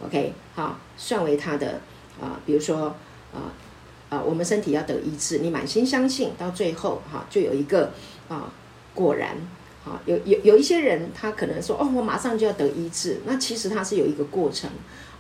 [0.04, 1.80] ，OK，好，算为他的
[2.20, 2.94] 啊，比如说
[3.32, 3.52] 啊
[4.09, 7.92] 啊，我们身体要得医治，你满心相信，到最后哈、就有一个
[8.28, 8.52] 啊
[8.94, 9.37] 果然。
[9.87, 14.68] 啊，有有有一些人，他可能说，哦，我马上就要得医治，那其实他是有一个过程，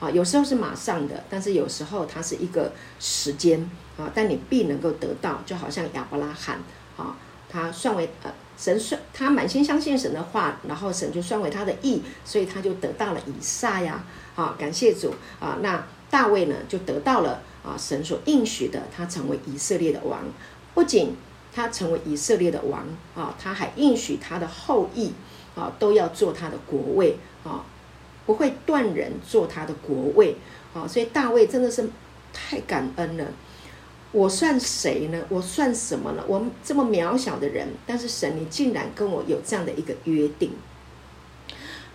[0.00, 6.58] 啊，有时候是马上的，但是有时候它是一个时间，啊，但你必能够得到，就好像亚伯拉罕，
[6.96, 7.16] 啊，
[7.48, 14.04] 他算为呃神算他满心相信神的话，然后神就算为他的义，所以他就得到了以撒呀，
[14.36, 20.20] 啊，感谢主，啊，那大卫呢就得到了啊神所应许的，他成为以色列的王，
[20.72, 21.16] 不仅。
[21.54, 25.10] 他成为以色列的王啊，他还应许他的后裔
[25.54, 27.64] 啊都要做他的国位啊，
[28.26, 30.36] 不会断人做他的国位
[30.74, 31.88] 啊，所以大卫真的是
[32.30, 33.24] 太感恩了。
[34.12, 35.18] 我算谁呢？
[35.30, 36.22] 我算什么呢？
[36.28, 40.50] 我这么渺小的人，但是神，你竟然跟我有这样的一个约定。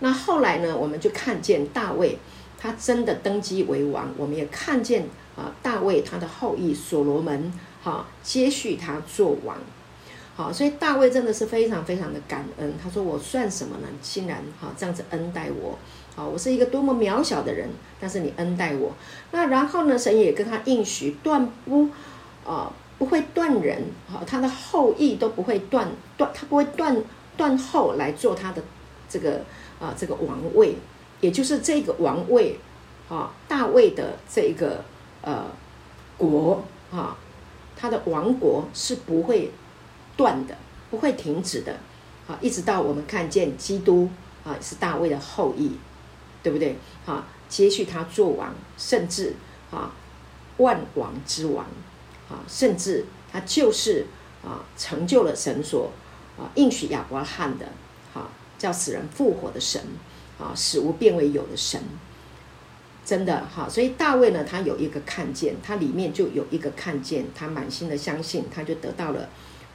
[0.02, 2.18] 那后来呢，我们就看见大卫
[2.60, 7.52] 他真的登基为王，我们也看见啊，大卫他的后裔所罗门。
[7.84, 9.56] 好，接续他做王，
[10.36, 12.74] 好，所以大卫真的是非常非常的感恩。
[12.80, 13.88] 他说：“我算什么呢？
[14.00, 15.76] 竟然好这样子恩待我，
[16.14, 18.92] 好，我是一个多么渺小的人，但是你恩待我。
[19.32, 21.88] 那然后呢，神也跟他应许，断不
[22.46, 26.96] 啊、不会断人，好，他的后裔都不会断断，他不会断
[27.36, 28.62] 断后来做他的
[29.08, 29.42] 这个
[29.82, 30.76] 啊、这个王位，
[31.20, 32.58] 也就是这个王位
[33.08, 34.84] 啊，大卫的这个
[35.20, 35.44] 呃
[36.16, 37.18] 国啊。”
[37.74, 39.50] 他的王国是不会
[40.16, 40.56] 断的，
[40.88, 41.72] 不会停止的，
[42.28, 44.08] 啊，一直到我们看见基督
[44.44, 45.72] 啊是大卫的后裔，
[46.44, 46.76] 对不对？
[47.04, 49.34] 啊，接续他做王，甚至
[49.72, 49.90] 啊
[50.58, 51.64] 万王之王，
[52.30, 54.06] 啊，甚至他就是
[54.44, 55.90] 啊成就了神所
[56.38, 57.66] 啊应许亚伯拉罕的，
[58.62, 59.82] 叫死人复活的神，
[60.38, 61.82] 啊使无变为有的神。
[63.04, 69.28] 真的哈，所以大卫呢，他有一个看见，他里面就有一个看见，他满心的相信，他就得到了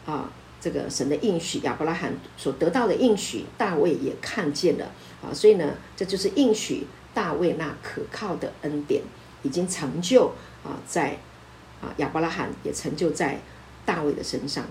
[0.06, 4.86] 啊，这个神的应许，亚伯拉罕所得到的应许，大卫也看见了
[5.22, 9.04] 啊，所以呢，这就是应许大卫那可靠的恩典，
[9.44, 10.32] 已经成就
[10.64, 11.18] 啊，在
[11.82, 13.42] 啊亚伯拉罕也成就在
[13.86, 14.64] 大卫的身上。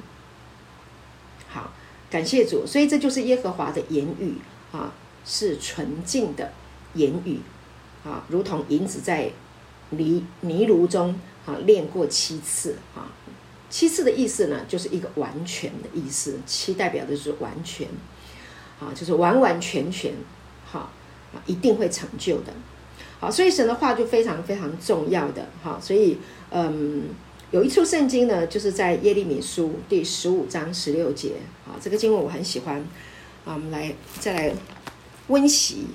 [1.49, 1.71] 好，
[2.11, 4.35] 感谢主，所以这就是耶和华的言语
[4.73, 4.93] 啊，
[5.25, 6.53] 是纯净的
[6.95, 7.41] 言语。
[8.05, 9.33] 啊，如同银子在
[9.91, 13.11] 泥泥炉中啊炼过七次啊，
[13.69, 16.39] 七次的意思呢，就是一个完全的意思。
[16.47, 17.89] 七代表的是完全，
[18.79, 20.13] 啊，就是完完全全，
[20.65, 20.93] 好
[21.35, 22.53] 啊，一定会成就的。
[23.19, 25.81] 好，所以神的话就非常非常重要的哈。
[25.83, 26.19] 所以
[26.51, 27.07] 嗯，
[27.57, 32.77] 有一处圣经呢，就是在耶利米书第十五章十六节啊，这个经文我很喜欢
[33.47, 34.55] 啊，我们来再来
[35.29, 35.87] 温习。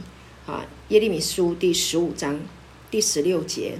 [0.47, 2.39] 啊，耶利米书第十五章
[2.89, 3.77] 第十六节，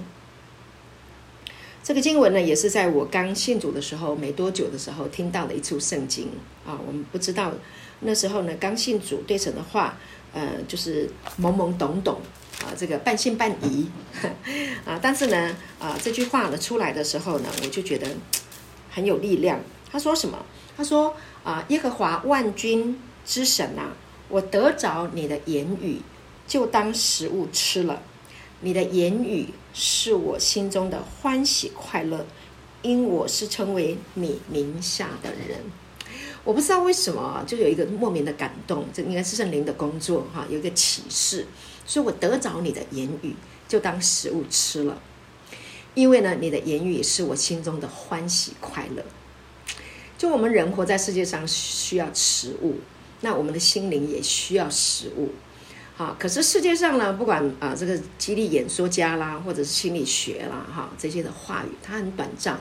[1.82, 6.28] 这个经文呢，也是在我刚信主的时候没多久的时候听到的一处圣经
[6.64, 6.78] 啊。
[6.86, 7.52] 我们不知道
[7.98, 9.98] 那时候呢，刚信主对神的话，
[10.32, 12.20] 呃，就是懵懵懂懂
[12.62, 13.88] 啊，这个半信半疑
[14.86, 14.98] 啊。
[15.02, 18.06] 但是呢，啊，这句话呢出来的时候呢，我就觉得
[18.90, 19.60] 很有力量。
[19.90, 20.38] 他说什么？
[20.76, 23.92] 他说啊，耶和华万军之神啊，
[24.28, 26.00] 我得着你的言语。
[26.44, 28.02] 就当食物吃了，
[28.60, 32.26] 你的言语是我心中的欢喜快乐，
[32.82, 35.60] 因我是称为你名下的人。
[36.44, 41.46] 我不知道为什么，就有一个莫名的感动，这应该是圣灵的工作哈，有一个启示，
[41.84, 43.34] 所以我得着你的言语，
[43.68, 45.00] 就当食物吃了，
[45.94, 49.02] 因为呢，你的言语是我心中的欢喜快乐。
[50.16, 52.76] 就我们人活在世界上需要食物，
[53.22, 55.30] 那我们的心灵也需要食物。
[55.98, 62.58] 啊，可是世界上呢，不管啊这个激励演说家啦，或者是心理学啦，哈这些的话语，它很短暂，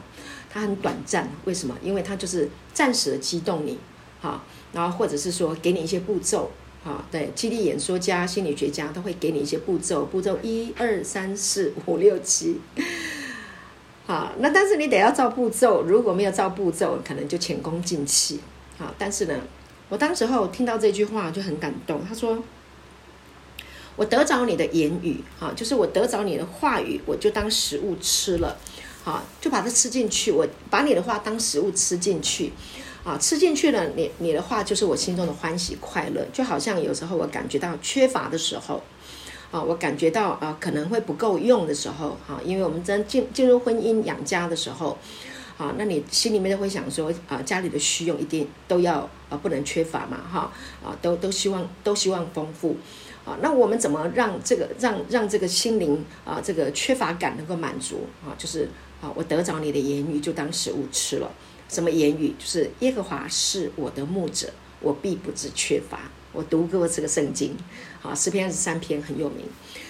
[0.50, 1.32] 它很短暂。
[1.46, 1.76] 为什么？
[1.82, 3.80] 因为它就是暂时的激动你，
[4.22, 6.52] 哈，然后或者是说给你一些步骤，
[6.84, 12.60] 哈，对，激励演说家、心理学家都会给你一些步骤，步骤一二三四五六七，
[14.06, 18.40] 好，那但是你得要照步骤，如果没有照步骤，可能就前功尽弃，
[18.78, 19.36] 好，但是呢，
[19.90, 22.44] 我当时候听到这句话就很感动，他说。
[23.98, 28.58] 我得着你的言语，哈，就是我得着你的话语，我就当食物吃了，
[29.04, 30.32] 好，就把它吃进去。
[30.32, 32.54] 我把你的话当食物吃进去，
[33.04, 36.24] 啊，吃进去了，你你的话就是我心中的欢喜快乐。
[36.32, 38.82] 就好像有时候我感觉到缺乏的时候，
[39.50, 44.98] 啊，我感觉到啊可能会不够用的时候，哈，因为我们真进进入婚姻养家的时候，
[45.58, 50.52] 啊，那你心里面都会想说啊，家里的需用一定都要啊，不能缺乏嘛，哈，
[50.84, 52.78] 啊，都都希望都希望丰富，
[53.26, 58.38] 啊，那我们怎么让这个让让这个心灵啊，这个缺乏感能够满足啊？
[58.38, 58.70] 就是
[59.02, 61.32] 啊，我得着你的言语就当食物吃了，
[61.72, 62.36] 什么言语？
[62.38, 64.52] 就是耶和华是我的牧者，
[64.82, 66.02] 我必不致缺乏。
[66.34, 67.56] 我读过这个圣经，
[68.02, 69.46] 好，诗篇二十三篇很有名，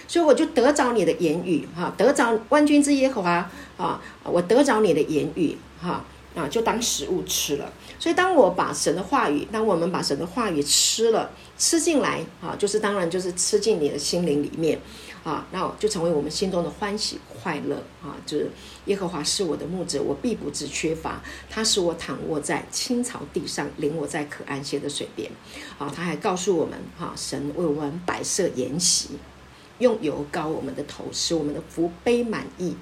[0.06, 6.04] 所以我就得着你的言语，哈，得着万军之耶和华，啊，我得着你的言语，哈，
[6.36, 7.72] 啊，就当食物吃了。
[7.98, 14.80] 所以当我把神的话语，当我们把神的话语吃了，吃进来，啊，就是当然就是吃进你的心灵里面。
[15.24, 18.16] 啊，那就成为我们心中的欢喜快乐啊！
[18.26, 18.50] 就是
[18.86, 21.22] 耶和华是我的牧者，我必不致缺乏。
[21.48, 25.30] 他使我躺卧在青草地上，领我在可安歇的水边。
[25.78, 29.10] 啊，他还告诉我们，哈、啊，神为我们摆设筵席，
[29.78, 32.74] 用油膏我们的头，使我们的福杯满溢。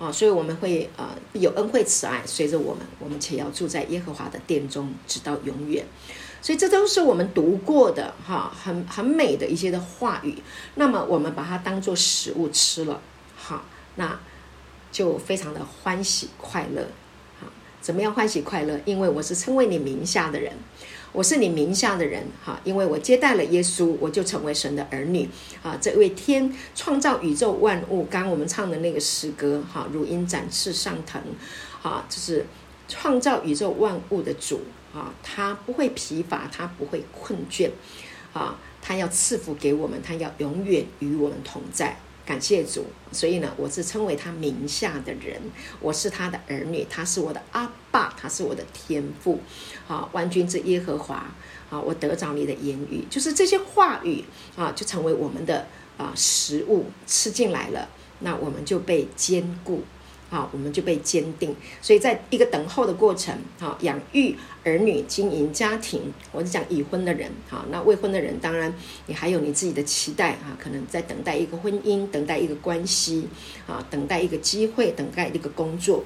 [0.00, 5.86] 啊，所以我们会呃有恩惠慈爱随着我们，我们且要住在耶和华的殿中，直到永远。
[6.44, 10.36] 所以这都是我们读过的哈，很很美的一些的话语。
[10.74, 13.00] 那么我们把它当做食物吃了，
[13.34, 13.64] 好，
[13.94, 14.20] 那
[14.92, 16.82] 就非常的欢喜快乐。
[17.40, 17.46] 好，
[17.80, 18.78] 怎么样欢喜快乐？
[18.84, 20.52] 因为我是称为你名下的人，
[21.12, 22.60] 我是你名下的人哈。
[22.62, 25.26] 因为我接待了耶稣，我就成为神的儿女
[25.62, 25.78] 啊。
[25.80, 31.22] 这位天创造宇宙万物，刚刚我们唱的那个诗歌哈，如鹰展翅上腾，
[31.82, 32.44] 啊，就是
[32.88, 34.60] 创造宇宙万物的主。
[34.94, 37.68] 啊，他不会疲乏，他不会困倦，
[38.32, 41.98] 啊，他要赐福给我们，他要永远与我们同在。
[42.24, 45.42] 感谢主，所以呢，我是称为他名下的人，
[45.80, 49.40] 我是他的儿女，他是我的阿爸，他是我的天父。
[49.88, 51.26] 啊，万军之耶和华，
[51.68, 54.22] 啊，我得着你的言语，就是这些话语
[54.54, 55.66] 啊，就成为我们的
[55.98, 57.88] 啊食物，吃进来了，
[58.20, 59.82] 那我们就被坚固。
[60.34, 68.74] 好，我们就被坚定，所以在一个等候的过程，好，养育儿女、经营家庭，我是讲已婚的人，好，那未婚的人，当然
[69.06, 73.28] 你还有你自己的期待啊，可能在等待一个婚姻，等待一个关系，
[73.68, 76.02] 啊，等待一个机会，等待一个工作，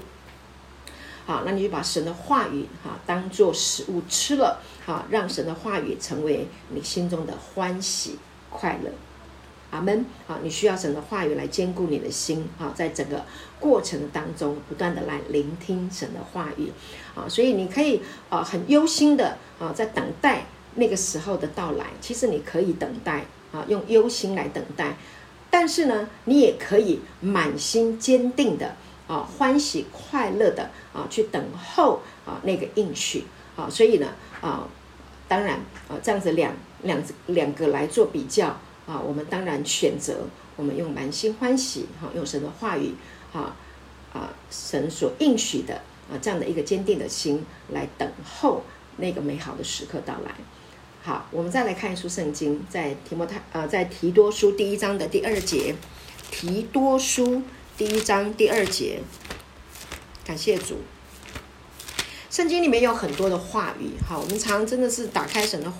[1.25, 8.19] 好，那你就把神的话语哈当做食物吃了，好，让神的话语成为你心中的欢喜
[8.51, 8.91] 快乐。
[9.71, 10.39] 阿门啊！
[10.43, 13.23] 你需要神的话语来坚固你的心啊，在整个
[13.61, 16.71] 过程当中，不断的来聆听神的话语
[17.15, 21.87] 啊，所以你可以啊很忧心的啊在等待那个时候的到来。
[22.01, 24.97] 其实你可以等待啊，用忧心来等待，
[25.51, 28.75] 但是呢，你也可以满心坚定的
[29.07, 33.25] 啊，欢喜快乐的啊去等候啊那个应许
[33.57, 33.69] 啊。
[33.71, 34.09] 所以呢
[34.41, 34.69] 啊，
[35.27, 35.57] 当然
[35.89, 36.53] 啊，这样子两
[36.83, 38.57] 两两个来做比较。
[38.89, 42.95] 啊，我们当然选择我们用满心欢喜，哈，用神的话语，
[43.33, 43.55] 哈，
[44.13, 45.75] 啊，神所应许的
[46.11, 48.63] 啊，这样的一个坚定的心来等候
[48.97, 50.33] 那个美好的时刻到来。
[51.03, 55.75] 好，我们再来看一书圣经，在提摩太，呃，在提多书第一章的第二节，
[56.31, 57.43] 提多书
[57.77, 59.01] 第一章第二节，
[60.25, 60.79] 感谢主。
[62.31, 65.73] 圣经里面有很多的话语，哈，我们常真的是打开神的。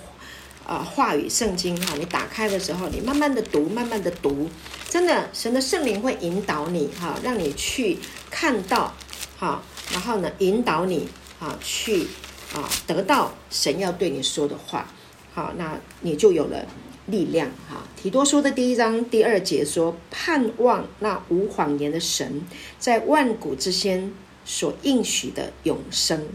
[0.65, 4.47] 啊，话语圣经哈，你打开的时候，你慢慢的读，慢慢的读，
[4.87, 7.97] 真的，神的圣灵会引导你哈，让你去
[8.29, 8.93] 看到
[9.37, 11.07] 哈，然后呢，引导你
[11.39, 12.07] 啊，去
[12.53, 14.87] 啊，得到神要对你说的话，
[15.33, 16.65] 好，那你就有了
[17.07, 17.83] 力量哈。
[17.95, 22.43] 提多书的第一章第二节说，盼望那无谎言的神，
[22.77, 24.13] 在万古之先
[24.45, 26.27] 所应许的永生。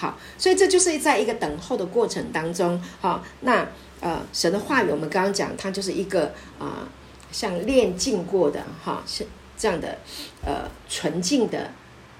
[0.00, 3.68] 好，所以这就是在一个等候的过程当中，好，那
[4.00, 6.88] 呃，神的话语，我们刚刚讲，它就是一个啊、
[7.30, 9.26] 像炼净过的哈，是
[9.58, 9.98] 这样的
[10.42, 11.70] 呃纯净的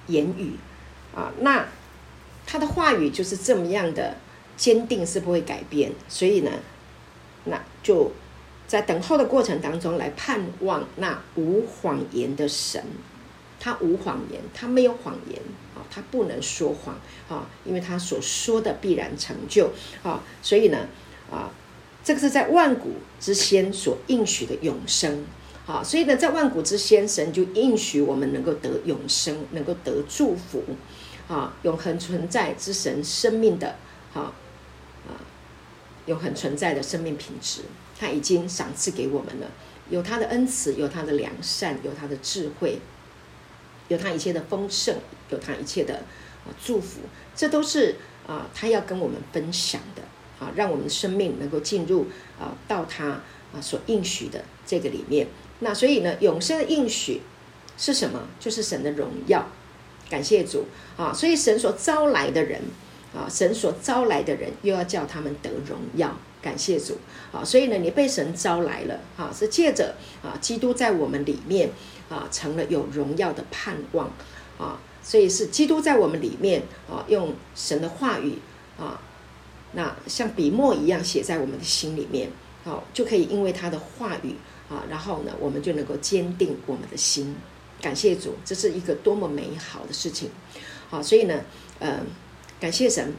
[0.09, 0.57] 言语
[1.15, 1.65] 啊，那
[2.47, 4.15] 他的话语就是这么样的
[4.59, 6.51] 坚定，是不会改变，所以呢，
[7.45, 8.13] 那就
[8.67, 12.85] 在等候的过程当中来盼望那无谎言的神。
[13.61, 15.39] 他无谎言，他没有谎言
[15.75, 16.99] 啊，他不能说谎
[17.29, 19.71] 啊，因为他所说的必然成就
[20.03, 20.89] 啊，所以呢
[21.31, 21.53] 啊，
[22.03, 25.27] 这个是在万古之先所应许的永生
[25.67, 30.65] 啊，所以呢，在万古之先，神就应许我们能够得永生，能够得祝福
[31.29, 33.77] 啊，永恒存在之神生命的
[34.15, 34.33] 啊
[35.07, 35.13] 啊，
[36.07, 37.61] 永恒存在的生命品质，
[37.99, 39.47] 他已经赏赐给我们了，
[39.91, 42.81] 有他的恩慈，有他的良善，有他的智慧。
[43.91, 44.97] 有他一切的丰盛，
[45.29, 45.95] 有他一切的
[46.47, 47.01] 啊祝福，
[47.37, 50.03] 这都是啊他要跟我们分享的
[50.39, 52.07] 啊，让我们的生命能够进入
[52.39, 53.07] 啊到他
[53.53, 55.27] 啊所应许的这个里面。
[55.59, 57.21] 那所以呢，永生的应许
[57.77, 58.23] 是什么？
[58.39, 59.47] 就是神的荣耀
[60.09, 60.65] 感谢主
[60.97, 61.13] 啊！
[61.13, 62.63] 所以神所招来的人
[63.15, 66.99] 啊，神所招来的人又要叫他们得荣耀，感谢主
[67.33, 67.45] 啊！
[67.45, 71.71] 所以呢，你被神招来了啊，是借着啊，基督在我们里面
[72.11, 74.11] 啊，成了有荣耀的盼望
[74.59, 78.39] 啊，所以是基督在我们里面啊，用神的话语
[78.79, 79.01] 啊，
[79.73, 82.29] 那像笔墨一样写在我们的心里面，
[82.65, 84.35] 好、就可以因为他的话语
[84.69, 87.37] 啊，然后呢，我们就能够坚定我们的心。
[87.81, 90.29] 感谢主，这是一个多么美好的事情，
[90.91, 91.41] 好，所以呢，
[91.79, 92.01] 呃，
[92.61, 93.15] 感谢神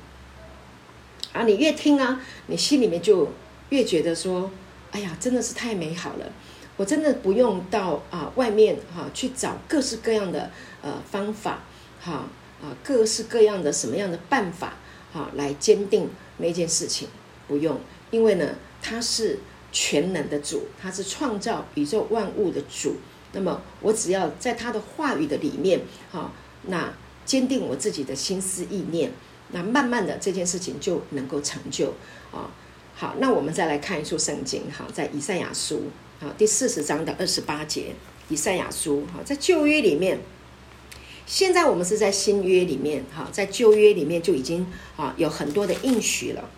[1.34, 1.42] 啊！
[1.44, 3.30] 你越听啊，你心里面就
[3.70, 4.52] 越觉得说，
[4.92, 6.32] 哎呀，真的是太美好了！
[6.82, 10.49] 我真的不用到啊外面哈、去找各式各样的
[10.82, 11.59] 呃方法，
[12.01, 12.25] 哈
[12.59, 14.73] 啊，各式各样的什么样的办法，
[15.13, 17.07] 哈、来坚定那件事情，
[17.47, 17.79] 不用，
[18.09, 19.38] 因为呢，他是
[19.71, 22.95] 全能的主，他是创造宇宙万物的主。
[23.34, 26.32] 那么我只要在他的话语的里面，哈，
[26.63, 26.91] 那
[27.23, 29.11] 坚定我自己的心思意念，
[29.51, 31.93] 那慢慢的这件事情就能够成就
[32.32, 32.49] 啊。
[32.95, 35.84] 好，那我们再来看一处圣经，哈，在以赛亚书
[36.22, 37.95] 啊第四十章的二十八节，
[38.30, 40.19] 以赛亚书哈，在旧约里面，
[41.26, 44.65] 现在我们是在新约里面，哈，在旧约里面就已经
[44.95, 46.49] 啊有很多的应许了，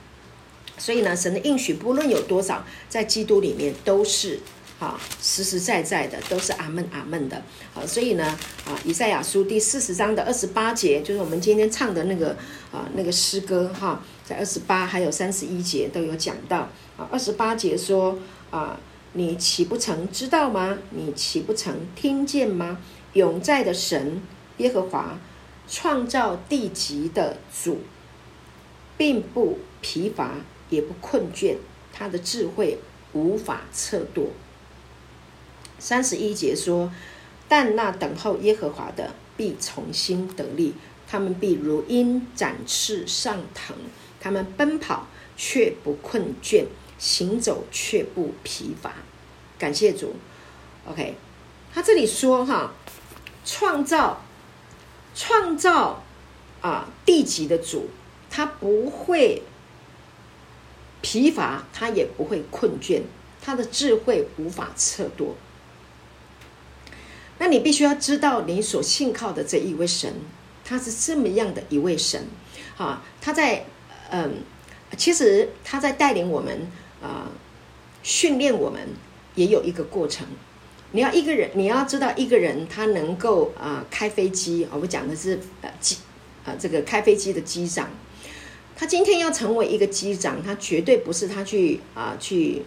[0.77, 4.39] 所以呢，神的应许不论有多少，在基督里面都是。
[4.79, 7.41] 啊，实实在在的都是阿门阿门的，
[7.73, 12.35] 好，所以呢，啊，以赛亚书第四十章的二十八节，就是我们今天唱的那个
[12.69, 17.07] 啊那个诗歌哈，在二十八还有三十一节都有讲到啊。
[17.09, 18.77] 二十八节说啊，
[19.13, 20.79] 你岂不曾知道吗？
[20.89, 22.79] 你岂不曾听见吗？
[23.13, 24.21] 永在的神
[24.57, 25.19] 耶和华，
[25.67, 27.81] 创造地极的主，
[28.97, 30.37] 并不疲乏
[30.69, 31.57] 也不困倦，
[31.93, 32.79] 他的智慧
[33.13, 34.31] 无法测度。
[35.77, 36.91] 三十一节说
[37.47, 40.73] ：“但那等候耶和华的必从新得力，
[41.07, 43.75] 他们必如鹰展翅上腾，
[44.19, 45.07] 他们奔跑
[45.37, 46.65] 却不困倦，
[47.03, 48.93] 行走却不疲乏。”
[49.59, 50.15] 感谢主。
[50.85, 51.15] OK，
[51.73, 52.71] 他这里说哈，
[53.45, 54.21] 创造
[55.13, 56.01] 创造
[56.61, 57.89] 啊地极的主，
[58.29, 59.41] 他不会
[61.01, 63.01] 疲乏，他也不会困倦，
[63.41, 65.35] 他的智慧无法测度。
[67.39, 70.13] 那你必须要知道，你所信靠的这一位神，
[70.63, 72.27] 他是这么样的一位神，
[72.77, 73.65] 啊，他在
[74.11, 74.43] 嗯，
[74.97, 76.67] 其实他在带领我们
[77.03, 77.29] 啊，
[78.01, 78.87] 训练我们
[79.35, 80.25] 也有一个过程。
[80.93, 85.97] 你要一个人，你要知道一个人他能够啊开飞机啊，我讲的是呃机
[86.45, 87.89] 啊这个开飞机的机长，
[88.75, 92.63] 他今天要成为一个机长，他绝对不是他去啊去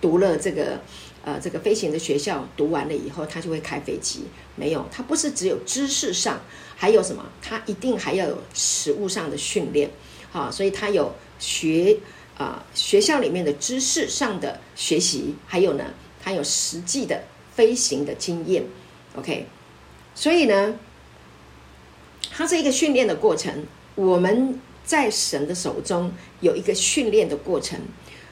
[0.00, 0.80] 读了这个。
[1.24, 4.24] 呃，这个飞行的学校读完了以后，他就会开飞机。
[4.56, 6.40] 没有，他不是只有知识上，
[6.74, 7.24] 还有什么？
[7.40, 9.88] 他一定还要有实物上的训练。
[10.32, 11.96] 好，所以他有学
[12.38, 15.84] 啊、学校里面的知识上的学习，还有呢，
[16.22, 17.22] 他有实际的
[17.54, 18.64] 飞行的经验。
[19.16, 19.46] OK，
[20.14, 20.74] 所以呢，
[22.30, 23.66] 他是一个训练的过程。
[23.94, 27.78] 我们在神的手中有一个训练的过程。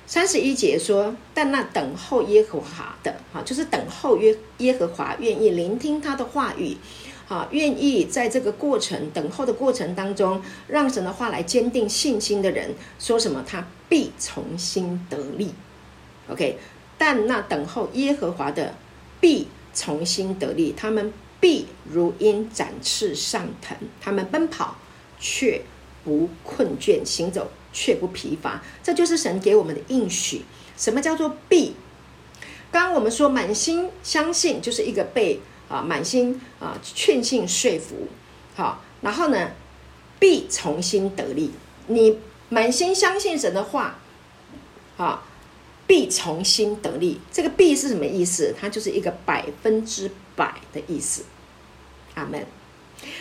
[0.07, 6.76] 三十一节说：“但那等候耶和华的，哈，就是等候耶耶和华，愿意聆听他的话语，
[7.31, 13.45] 啊，愿意在这个过程等候的过程当中，让神的话来坚定信心的人，说什么？
[13.47, 15.55] 他必重新得力。
[16.28, 16.59] OK，
[16.99, 18.74] 但那等候耶和华的，
[19.20, 24.76] 必重新得力，他们必如鹰展翅上腾，他们奔跑
[25.20, 25.62] 却
[26.05, 30.43] 不困倦，行走。”却不疲乏，这就是神给我们的应许。
[30.76, 31.76] 什么叫做必？
[32.72, 35.39] 刚刚我们说满心相信，就是一个被
[35.70, 38.08] 啊满心啊确信说服。
[38.54, 39.52] 好，然后呢，
[40.18, 41.52] 必从心得力。
[41.86, 42.18] 你
[42.50, 43.98] 满心相信神的话，
[44.98, 45.22] 啊，
[45.86, 47.20] 必从心得力。
[47.32, 48.54] 这个必是什么意思？
[48.60, 51.24] 它就是一个百分之百的意思。
[52.16, 52.44] 阿门。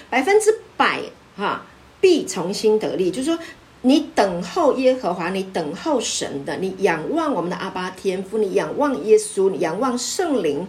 [0.10, 1.04] 百分之百
[1.38, 1.66] 哈，
[2.02, 3.40] 必从心得力，就是说。
[3.82, 10.68] 你等候耶和华，你等候神的，你仰望我们的阿爸天父，你仰望耶稣，你仰望圣灵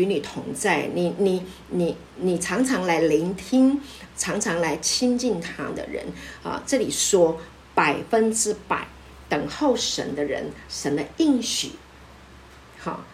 [0.00, 3.78] 与你同在，你你你你常常来聆听，
[4.16, 6.06] 常常来亲近他的人
[6.42, 6.62] 啊！
[6.66, 7.38] 这里说
[7.74, 8.88] 百分之百
[9.28, 11.72] 等候神的人，神的应许，
[12.78, 13.04] 好，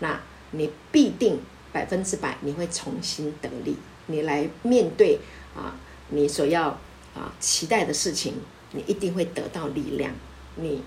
[0.00, 0.20] 那
[0.50, 1.40] 你必定
[1.72, 3.74] 百分之百你会重新得力，
[4.06, 5.18] 你来面对
[5.56, 5.74] 啊，
[6.10, 6.78] 你所要
[7.14, 8.34] 啊期待的事情。
[8.72, 10.12] 你一定会得到力量，
[10.56, 10.82] 你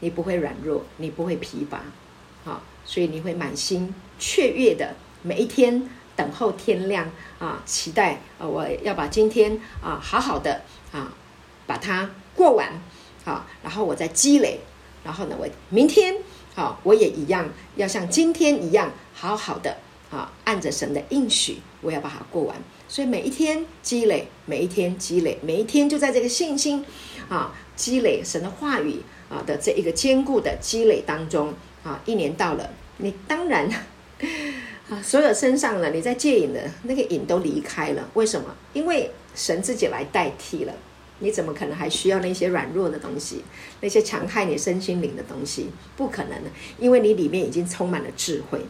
[0.00, 1.82] 你不会软弱，你不会疲乏，
[2.44, 10.62] 好，所以你会满心雀跃的每一天等候天亮啊，期待啊，我要把今天啊好好的
[10.92, 11.12] 啊
[11.66, 12.72] 把它过完
[13.24, 14.58] 啊，然后我再积累，
[15.04, 16.16] 然后呢，我明天
[16.54, 19.76] 啊我也一样要像今天一样好好的
[20.10, 22.56] 啊，按着神的应许，我要把它过完。
[22.88, 26.84] 所以每一天积累，每一天积累，每一天就在这个信心
[27.28, 31.52] 啊积累神的话语啊的这一个坚固的积累当中
[31.84, 33.68] 啊，一年到了，你当然
[34.90, 38.08] 啊，所有身上呢，你在戒瘾的那个瘾都离开了。
[38.14, 38.54] 为什么？
[38.72, 40.72] 因为神自己来代替了。
[41.20, 43.42] 你怎么可能还需要那些软弱的东西，
[43.80, 45.68] 那些强害你身心灵的东西？
[45.96, 48.60] 不可能的，因为你里面已经充满了智慧。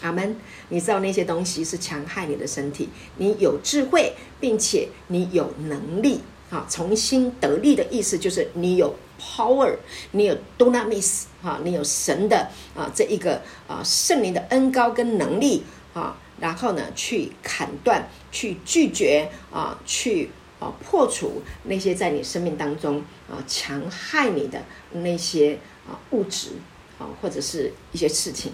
[0.00, 0.36] 阿门！
[0.70, 6.20] 你知道那些东西是强害你的身体，你有智慧，并且你有能力，
[6.56, 9.76] 啊，重新得力的意思就是你有 power，
[10.12, 26.52] 你有 dunamis，啊，你有神的啊这一个啊圣灵的恩膏跟能力啊，然后呢去砍断、去拒绝啊、去啊破除那些在你生命当中啊强害你的那些啊物质
[26.98, 28.52] 啊或者是一些事情。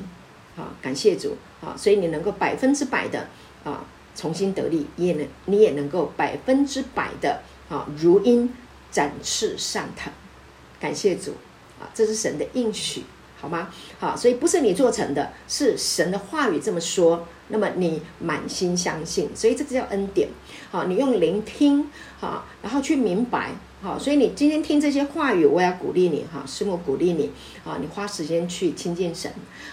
[0.55, 1.75] 啊，感谢主啊！
[1.79, 3.27] 所以你能够百分之百的
[3.65, 3.83] 啊
[4.15, 8.53] 重新得力，也能你也能够百分之百的啊如鹰
[8.91, 10.13] 展翅上腾。
[10.81, 11.33] 感谢主
[11.81, 11.87] 啊！
[11.95, 13.05] 这是神的应许，
[13.41, 13.71] 好吗？
[14.01, 17.27] 好，所以不是你做成的，是神的话语这么说。
[17.49, 20.29] 那么你满心相信，所以这个叫恩典。
[20.71, 21.89] 好，你用聆听
[22.19, 23.53] 好，然后去明白。
[23.81, 27.31] 好，所以你今天听这些话语，我要鼓励你哈，师母鼓励你
[27.65, 29.31] 啊，你花时间去亲近神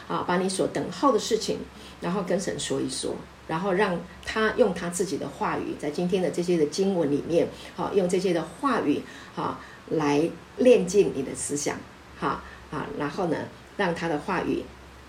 [0.07, 1.59] 啊，把你所等候的事情，
[2.01, 3.15] 然后跟神说一说，
[3.49, 9.01] 然后让他用他自己的话语，在今天的这些的经文里面，好，用这些的话语
[9.35, 11.75] 哈来炼净你的思想，
[12.17, 12.41] 哈
[12.71, 13.35] 啊，然后呢，
[13.75, 14.63] 让他的话语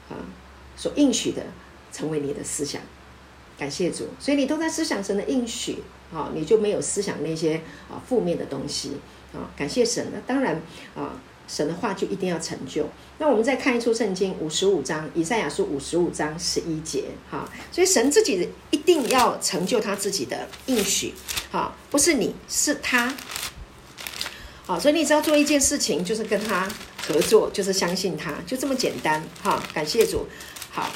[0.08, 0.16] 啊
[0.74, 1.42] 所应许的
[1.92, 2.82] 成为你的思想，
[3.56, 5.84] 感谢主，所以你都在思想神的应许。
[6.12, 8.96] 好，你就没有思想那些啊负面的东西
[9.32, 9.46] 啊。
[9.56, 10.60] 感谢神，那当然
[10.96, 11.14] 啊，
[11.50, 12.88] 神的话就一定要成就。
[13.18, 17.06] 那我们再看一出圣经五十五章，以赛亚书五十五章十一节。
[17.28, 21.12] 哈，所以神自己一定要成就他自己的应许。
[21.50, 23.12] 哈，不是你，是他。
[24.64, 26.68] 好，所以你只要做一件事情，就是跟他
[27.08, 29.20] 合作，就是相信他，就这么简单。
[29.42, 30.26] 哈，感谢主。
[30.70, 30.88] 好，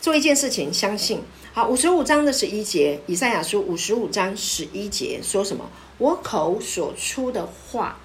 [0.00, 1.22] 做一件事情，相信。
[1.52, 5.70] 好，五十五章的十一节，以赛亚书五十五章十一节说什么？
[5.98, 7.98] 我口所出的话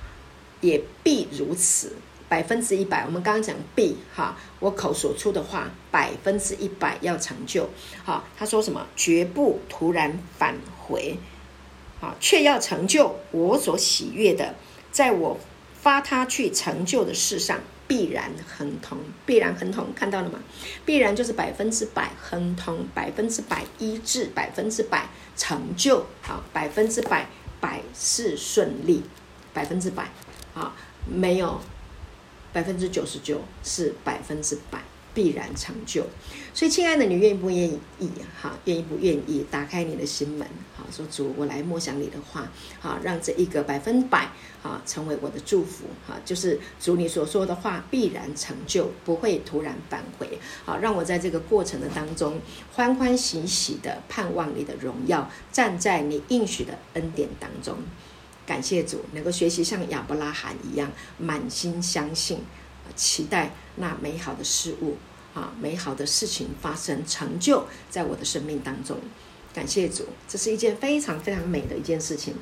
[0.63, 1.93] 也必如此，
[2.27, 3.05] 百分之一百。
[3.05, 7.69] 我们刚刚讲必哈，我口所出的话百分之一百要成就。
[8.03, 8.87] 好，他说什么？
[8.95, 11.17] 绝不突然返回，
[11.99, 14.55] 好，却要成就我所喜悦的，
[14.91, 15.37] 在我
[15.79, 17.59] 发他去成就的事上。
[17.85, 20.39] 必然亨通，必然亨通，看到了吗？
[20.85, 27.27] 必然就是百分之百亨通，百分之百医治，百分之百成就，好，百分之百
[27.59, 29.03] 百事顺利，
[29.53, 30.09] 百分之百，
[30.53, 30.73] 啊，
[31.05, 31.59] 没有
[32.51, 34.81] 百分之九十九，是百分之百。
[35.15, 36.03] 必然成就，
[36.55, 38.09] 所以亲爱的，你愿不愿意？
[38.41, 40.47] 哈，愿意不愿意打开你的心门？
[40.75, 44.31] 好，说主，我来默想你的话，好，让这一个百分百，
[44.63, 52.41] 啊，成为我的祝福，哈，就是主你所说的话必然成就，不会突然返回，好，让我在这个过程的当中
[52.73, 57.77] 欢欢喜喜的盼望你的荣耀，站在你应许的恩典当中，
[58.45, 62.39] 感谢主，能够学习像亚伯拉罕一样满心相信。
[62.95, 64.97] 期待那美好的事物
[65.33, 68.97] 啊，美好的事情发生成就在我的生命当中。
[69.53, 72.35] 感谢主，这是一件非常非常美的一件事情。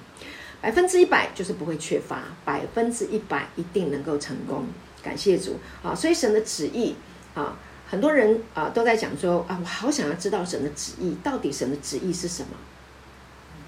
[0.60, 4.66] 百分之一百就是不会缺乏，百分之一百一定能够成功。
[5.04, 5.96] 感谢主啊！
[5.96, 6.96] 所以神的旨意
[7.36, 12.50] 啊，很多人啊都在讲说啊，我好想要知道神的旨意，到底神的旨意是什么？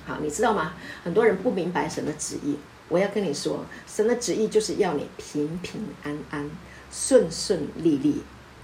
[0.06, 0.74] 好，你知道吗？
[1.04, 2.58] 很多人不明白神的旨意。
[2.90, 6.50] 我要跟你说，神的旨意就是要你平平安安。
[6.92, 8.22] 顺顺利利，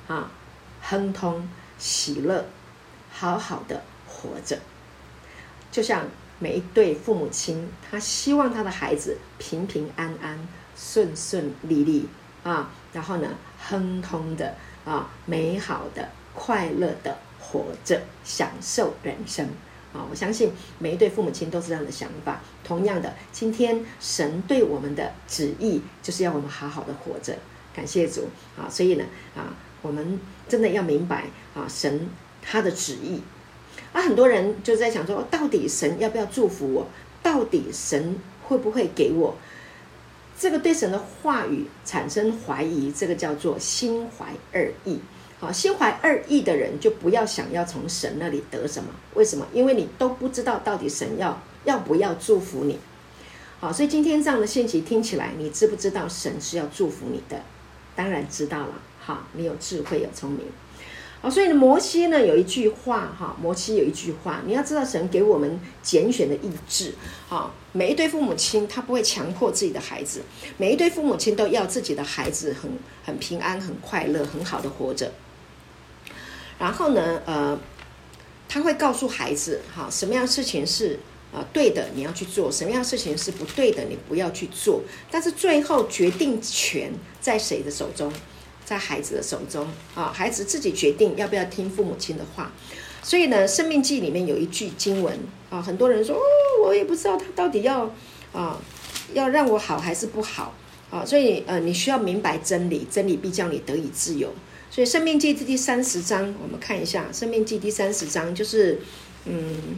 [0.07, 0.29] 啊，
[0.83, 2.45] 亨通喜乐，
[3.11, 4.59] 好好的活着，
[5.71, 6.05] 就像
[6.37, 12.07] 每一对父母亲，他希望他的孩子平平安安、顺顺利利
[12.43, 19.49] 啊，然后呢，亨通的啊，美好的、快乐的活着，享受人生
[19.93, 20.05] 啊！
[20.09, 22.41] 我相信每一对父母亲都是这样的想法。
[22.63, 27.35] 同样的，今天神对我们的旨意，就是要我们好好的活着。
[27.75, 28.27] 感谢主
[28.57, 28.67] 啊！
[28.69, 31.25] 所以呢啊，我们真的要明白
[31.55, 32.09] 啊，神
[32.41, 33.21] 他的旨意
[33.93, 36.87] 啊，很多人就在想说，到底神要不要祝福我？
[37.21, 39.35] 到底神会不会给我？
[40.37, 44.99] 这个对神的话语产生怀疑，这个叫做心怀二意
[45.39, 48.89] 好，心怀二意的人就不要想要从神那里得什么。
[49.13, 49.47] 为什么？
[49.53, 52.77] 因为你都不知道到底神要要不要祝福你。
[53.61, 57.41] 好，所以今天这样的信息听起来，你知不知道神是要祝福你的？
[57.95, 58.73] 当然知道了。
[58.99, 60.45] 好，你有智慧，有聪明。
[61.21, 66.93] 好，所以摩西呢有一句话哈，摩西有一句话，你要知道神给我们拣选的意志。
[67.27, 70.21] 好，每一对父母亲他不会强迫自己的孩子，
[70.57, 72.71] 每一对父母亲都要自己的孩子很
[73.05, 75.11] 很平安、很快乐、很好的活着。
[76.59, 77.57] 然后呢，呃，
[78.47, 80.99] 他会告诉孩子，哈，什么样事情是
[81.33, 84.81] 呃对的，你要去做；什么样事情是不对的，你不要去做。
[85.09, 88.11] 但是最后决定权在谁的手中？
[88.65, 92.51] 在孩子的手中啊，孩子自己决定要不要听父母亲的话。
[93.01, 95.17] 所以呢，《生命记》里面有一句经文
[95.49, 96.21] 啊，很多人说，哦，
[96.65, 97.89] 我也不知道他到底要
[98.31, 98.61] 啊，
[99.13, 100.53] 要让我好还是不好
[100.91, 101.03] 啊。
[101.03, 104.31] 所以呃，你需要明白真理，真理必叫你得以自由。
[104.79, 108.79] 所以《申命记》第三十章，我们看一下，《生命记》第三十章就是，
[109.25, 109.77] 嗯，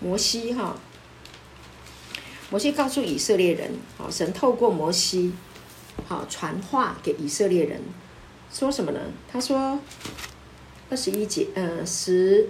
[0.00, 0.74] 摩西哈，
[2.48, 5.34] 摩西告诉以色列人，好，神透过摩西，
[6.06, 7.82] 好传话给以色列人，
[8.50, 9.00] 说什么呢？
[9.30, 9.78] 他说
[10.88, 12.48] 二十一节，呃，十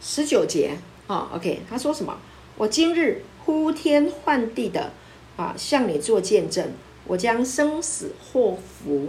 [0.00, 2.18] 十九节，好，OK，他说什么？
[2.56, 4.94] 我今日呼天唤地的
[5.36, 6.72] 啊，向你做见证，
[7.06, 9.08] 我将生死祸福。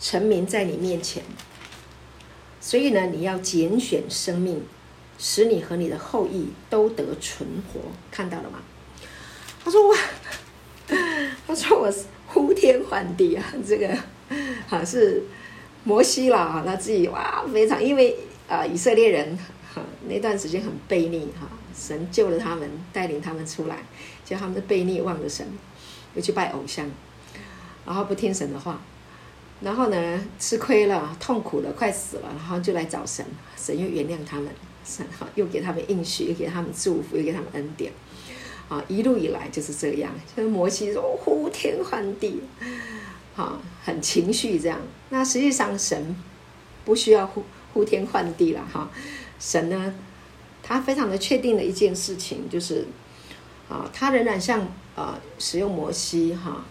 [0.00, 1.22] 臣民在你面前，
[2.60, 4.62] 所以呢，你要拣选生命，
[5.18, 7.80] 使你和你的后裔都得存活。
[8.10, 8.60] 看到了吗？
[9.64, 9.96] 他说我，
[11.46, 11.92] 他说我
[12.26, 13.96] 呼天唤地啊，这个
[14.66, 15.22] 好是
[15.82, 18.16] 摩西啦，他自己哇非常，因为
[18.48, 19.36] 啊、以色列人
[19.74, 23.84] 哈那段时间很悖逆哈，神救了他们，带领他们出来，
[24.24, 25.46] 结果他们的悖逆忘了神，
[26.14, 26.88] 又去拜偶像，
[27.84, 28.80] 然后不听神的话。
[29.60, 34.48] 然后呢，吃亏了，痛苦了，快死了，然后就来找神，神又原谅他们，
[34.84, 37.92] 神哈又给他们应许，又给他们祝福，又给他们恩典，
[38.68, 40.12] 啊，一路以来就是这样。
[40.36, 42.40] 就是摩西说呼天唤地，
[43.34, 44.78] 啊，很情绪这样。
[45.08, 46.14] 那实际上神
[46.84, 47.42] 不需要呼
[47.74, 48.88] 呼天唤地了哈，
[49.40, 49.92] 神呢，
[50.62, 52.86] 他非常的确定的一件事情就是，
[53.68, 56.64] 啊，他仍然像啊使用摩西哈。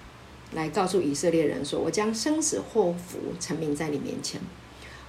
[0.57, 4.41] 来告诉以色列人说：“我将生死祸福陈明在你面前，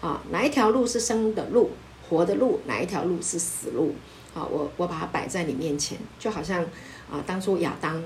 [0.03, 1.71] 啊，哪一条路是生的路，
[2.07, 3.95] 活的路，哪一条路是死路，
[4.35, 6.63] 啊，我我把它摆在你面前，就好像
[7.11, 8.05] 啊，当初亚当，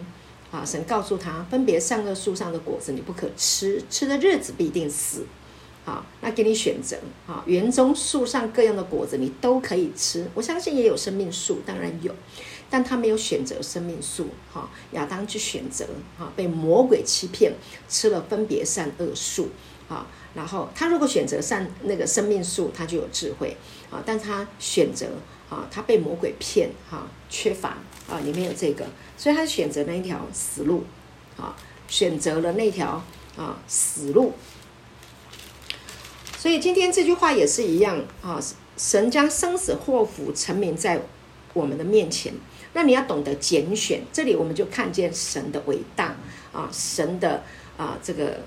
[0.52, 5.26] 啊，神告诉他，分别善恶树上的果子你不可吃，吃的日子必定死，
[5.84, 12.14] 啊，那给你选择，啊，园中树上各样的果子你都可以吃，我相信也有生命树，当然有。”
[12.72, 15.86] 但他没有选择生命树，哈，亚当去选择，
[16.18, 17.52] 哈，被魔鬼欺骗，
[17.86, 19.50] 吃了分别善恶树，
[19.90, 23.58] 啊，然后他如果选择善那个生命树，他就有智慧，
[23.90, 25.08] 啊，但他选择，
[25.50, 27.76] 啊，他被魔鬼骗，哈，缺乏，
[28.08, 28.86] 啊，里面有这个，
[29.18, 30.84] 所以他选择那一条死路，
[31.36, 31.54] 啊，
[31.88, 33.04] 选择了那条
[33.36, 34.32] 啊死路，
[36.38, 38.40] 所以今天这句话也是一样，啊，
[38.78, 41.02] 神将生死祸福陈明在
[41.52, 42.32] 我们的面前。
[42.74, 46.16] 那你要懂得拣选，这里我们就看见神的伟大
[46.52, 47.42] 啊，神的
[47.76, 48.40] 啊这个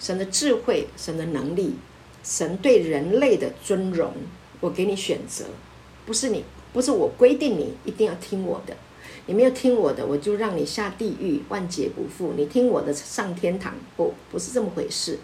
[0.00, 1.74] 神的智慧，神的能力，
[2.24, 4.12] 神对人类的尊荣。
[4.60, 5.44] 我给你选择，
[6.06, 8.76] 不是你，不是我规定你一定要听我的，
[9.26, 12.32] 你没有听我的，我就让你下地狱，万劫不复。
[12.36, 15.18] 你听我的上天堂，不，不是这么回事，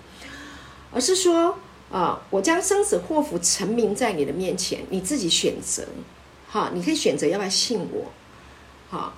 [0.93, 1.57] 而是说
[1.91, 5.85] 啊，我将生死祸福陈明在你的面前，你自己选择。
[6.49, 8.11] 好，你可以选择要不要信我。
[8.89, 9.15] 好，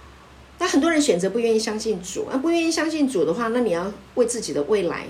[0.58, 5.06] 那很多人选择不愿意相信主，那，不愿意相信主的话，那你要为自己的未来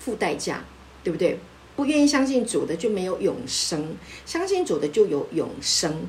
[0.00, 0.64] 付代价，
[1.04, 1.38] 对不对？
[1.76, 3.94] 不愿意相信主的就没有永生，
[4.26, 6.08] 相信主的就有永生。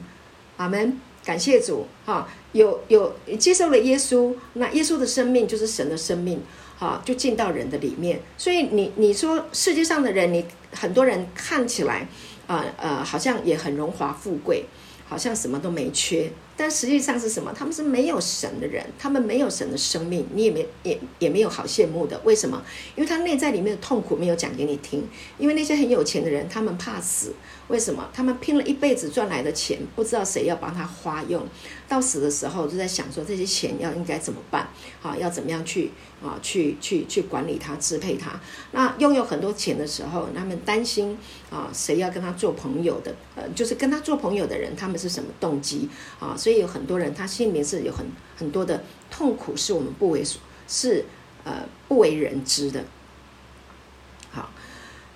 [0.58, 1.86] 阿门，感谢主。
[2.06, 6.42] 哈，有有接受了耶稣，那耶稣的生命就是神的生命，
[6.78, 8.20] 哈，就进到人的里面。
[8.38, 10.44] 所以你你说世界上的人，你
[10.74, 12.08] 很多人看起来，
[12.48, 14.66] 啊呃，呃，好像也很荣华富贵。
[15.12, 17.52] 好像什么都没缺，但实际上是什么？
[17.54, 22.18] 他们是没有神的人，他们没有神的生命，你也没也也没有好羡慕的。
[22.24, 22.64] 为什么？
[22.96, 25.06] 因为他内在里面的痛苦没有讲给你听。
[25.38, 27.34] 因为那些很有钱的人，他们怕死。
[27.68, 28.10] 为什么？
[28.14, 31.48] 他们拼了一辈子赚来的钱，不知道谁要帮他花用，
[31.88, 34.68] 到死的时候就在想说这些钱要应该怎么办？
[35.02, 35.92] 啊，要怎么样去
[36.22, 36.38] 啊？
[36.42, 38.38] 去去去管理他，支配他。
[38.72, 41.18] 那拥有很多钱的时候，他们担心
[41.50, 43.16] 啊，谁要跟他做朋友的？
[43.36, 45.88] 呃，就是跟他做朋友的人，他们是什么动机
[46.20, 46.36] 啊？
[46.36, 48.06] 所以有很多人他心里面是有很
[48.36, 51.06] 很多的痛苦，是我们不为所是
[51.46, 52.84] 呃不为人知的。
[54.30, 54.52] 好，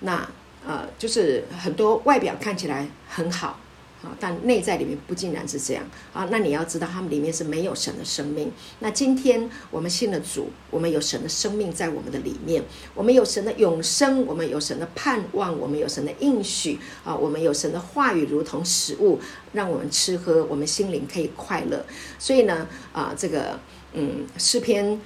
[0.00, 0.26] 那。
[0.66, 3.60] 呃，就是很多外表看起来很好
[4.02, 4.10] 啊。
[4.18, 6.26] 但内在里面不尽然是这样啊！
[6.30, 8.50] 那你要知道，他们里面是没有神的生命。
[8.80, 12.62] 那今天我们信了主，我们有神的生命在我们的里面，
[12.94, 17.14] 我们有神的永生，我们有神的盼望，我们有神的应许啊！
[17.14, 19.20] 我们有神的话语，如同食物，
[19.52, 21.86] 让我们吃喝，我们心灵可以快乐。
[22.18, 23.58] 所以呢，啊，这个
[23.94, 25.00] 嗯，诗篇。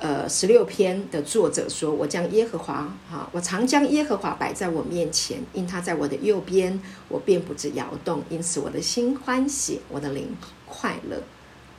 [0.00, 6.78] 呃，十六篇的作者说：“我将耶和华，哈，我常将耶和华摆在我面前，因他在我的右边，
[7.08, 8.22] 我便不致摇动。
[8.28, 10.36] 因此我的心欢喜，我的灵
[10.66, 11.22] 快乐，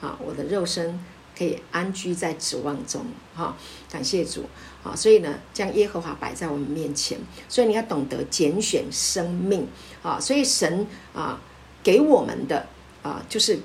[0.01, 0.97] 啊，我的肉身
[1.37, 3.05] 可以安居在指望中，
[3.35, 3.55] 哈，
[3.91, 4.45] 感谢主，
[4.81, 9.67] 啊，所以呢，将耶和华摆在我们面前，所以你要懂得拣选生命，
[10.01, 11.39] 啊，所以神啊
[11.83, 12.65] 给我们的
[13.03, 13.59] 啊就是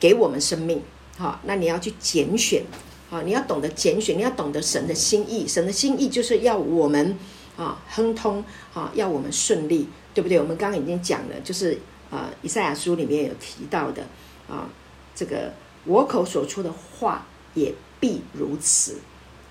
[0.00, 0.82] 给我们生命，
[1.16, 2.64] 好，那你要去拣选。”
[3.12, 5.46] 啊，你要懂得拣选，你要懂得神的心意。
[5.46, 7.14] 神的心意就是要我们
[7.58, 8.42] 啊亨通
[8.72, 10.40] 啊，要我们顺利，对不对？
[10.40, 11.78] 我们刚刚已经讲了，就是
[12.10, 14.02] 啊，以赛亚书里面有提到的
[14.48, 14.66] 啊，
[15.14, 15.52] 这个
[15.84, 18.96] 我口所出的话也必如此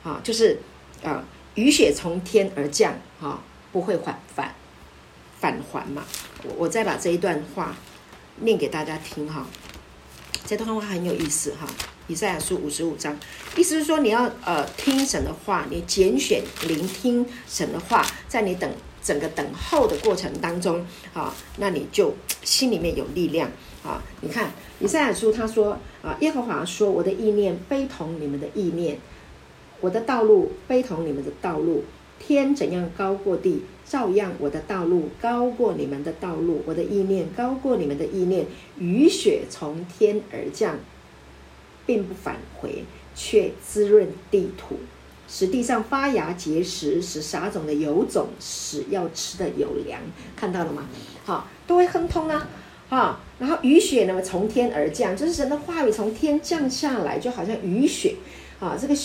[0.03, 0.57] 啊，就是
[1.03, 4.55] 啊，雨雪从天而降啊，不会返返
[5.39, 6.03] 返还嘛。
[6.43, 7.75] 我我再把这一段话
[8.37, 9.45] 念给大家听哈，
[10.47, 11.67] 这段话很有意思哈。
[12.11, 13.17] 以赛亚书五十五章，
[13.55, 18.69] 意思是说你要呃听神的话，你拣选聆听神的话，在你等
[19.01, 23.49] 整个等候的过程当中啊，那你就心里面有力量
[23.81, 24.03] 啊。
[24.19, 24.51] 你看
[24.81, 28.97] 以赛亚书他说啊，耶和华说，我的意念非同你们的意念，
[29.79, 31.85] 我的道路非同你们的道路，
[32.19, 38.45] 天怎样高过地，照样我的道路高过你们的道路，我的意念高过你们的意念，
[38.77, 40.77] 雨雪从天而降。
[41.91, 44.77] 并不返回，却滋润地土，
[45.27, 49.99] 使地上发芽结实，使撒种的有种，使要吃的有粮。
[50.37, 50.87] 看到了吗？
[51.25, 52.47] 好，都会亨通啊！
[52.87, 58.15] 啊，然后雨雪呢，从天而降，就是神的话语从天降下来，就好像雨雪
[58.61, 58.95] 啊，这个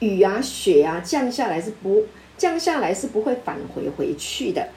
[0.00, 2.04] 雨啊、雪啊降下来是不
[2.36, 4.68] 降下来是不会返回回去的。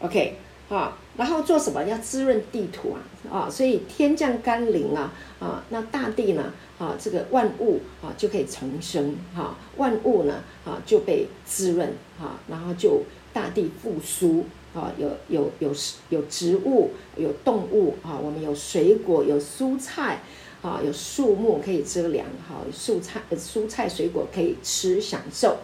[0.00, 0.36] OK。
[0.68, 1.82] 啊，然后做什么？
[1.84, 3.00] 要滋润地土啊！
[3.30, 5.12] 啊，所以天降甘霖啊！
[5.40, 6.52] 啊，那大地呢？
[6.78, 13.02] 啊，这个万物啊就可以重生哈、万物呢啊就被滋润哈、啊，然后就
[13.32, 14.44] 大地复苏
[14.74, 15.72] 啊，有有有
[16.10, 20.20] 有植物，有动物啊，我们有水果，有蔬菜
[20.60, 25.56] 啊，有树木可以遮凉哈，蔬菜蔬菜水果可以吃享受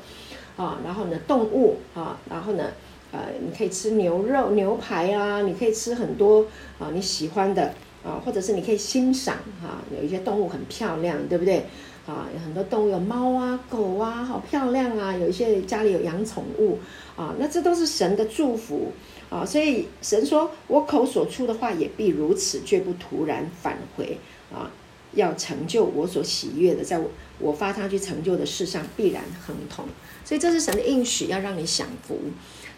[0.57, 2.65] 啊，然后呢动物啊，然后呢。
[3.13, 6.47] 呃，你可以吃牛肉、牛排啊，你可以吃很多
[6.79, 11.67] 啊你喜欢的啊，或者是你可以欣赏哈、啊，有一些动物很漂亮，对不对？
[12.05, 15.15] 啊，有很多动物有猫啊、狗啊，好漂亮啊。
[15.17, 16.81] 有一些家里有养宠物
[17.15, 18.91] 啊，那这都是神的祝福
[19.31, 19.47] 啊。
[19.47, 24.19] 所以神说我口所出的话也必如此，绝不突然返回
[24.53, 24.69] 啊，
[25.13, 27.09] 要成就我所喜悦的，在我
[27.39, 29.85] 我发他去成就的事上必然亨通。
[30.25, 32.19] 所以这是神的应许，要让你享福。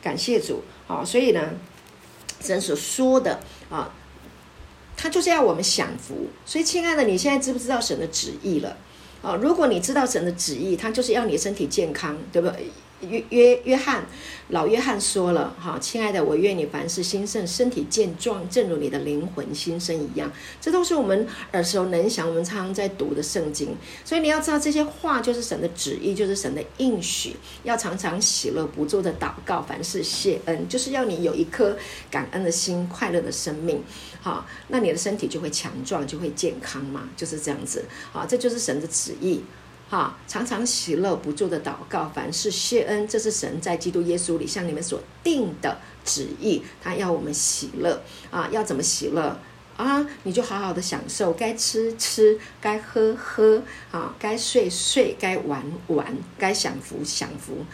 [0.04, 1.40] 感谢主，啊，所以呢，
[2.42, 3.40] 神所说的
[3.70, 3.90] 啊，
[4.98, 6.28] 他就是要我们享福。
[6.44, 8.76] 所以，亲爱的，你现在知不知道神的旨意了？
[9.22, 12.70] 啊，如果你知道神的旨意，他就是要你身体健康，对不对？
[13.08, 14.04] 约约约翰，
[14.48, 20.30] 老约翰说了哈，亲爱的，我愿你凡事兴盛，身体健壮，正如你的灵魂兴盛一样。
[20.60, 23.76] 这都是我们耳熟能详，我们常常在读的圣经。
[24.04, 27.36] 所以你要知道这些话就是神的旨意，就是神的应许。
[27.62, 31.76] 要常常喜乐，不住的祷告，凡事谢恩，就是要你有一颗
[32.10, 33.82] 感恩的心，快乐的生命。
[34.20, 37.84] 好，那你的身体就会强壮，就会健康嘛，就是这样子。
[38.12, 39.42] 好，这就是神的旨意。
[39.90, 46.62] 啊，常常喜乐，不住的祷告，凡是谢恩，这是神在基督耶稣里向你们所定的旨意。
[46.82, 49.38] 他要我们喜乐啊，要怎么喜乐
[49.76, 50.04] 啊？
[50.24, 53.62] 你就好好的享受，该吃吃，该喝喝
[53.92, 57.64] 啊，该睡睡，该玩玩，该享福享福。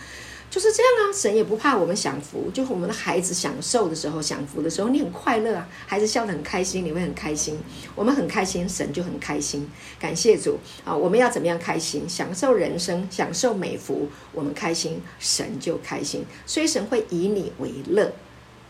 [0.51, 7.57] 就是这样啊，神也不怕我们享福，就我们的孩子享受的时候、享福的时候，你很快乐啊，孩子笑得很开心，你会很开心，
[7.94, 9.70] 我们很开心，神就很开心。
[10.01, 10.92] 感谢主啊！
[10.92, 12.09] 我们要怎么样开心？
[12.09, 16.26] 享受人生，享受美福，我们开心，神就开心。
[16.44, 18.12] 所以神会以你为乐，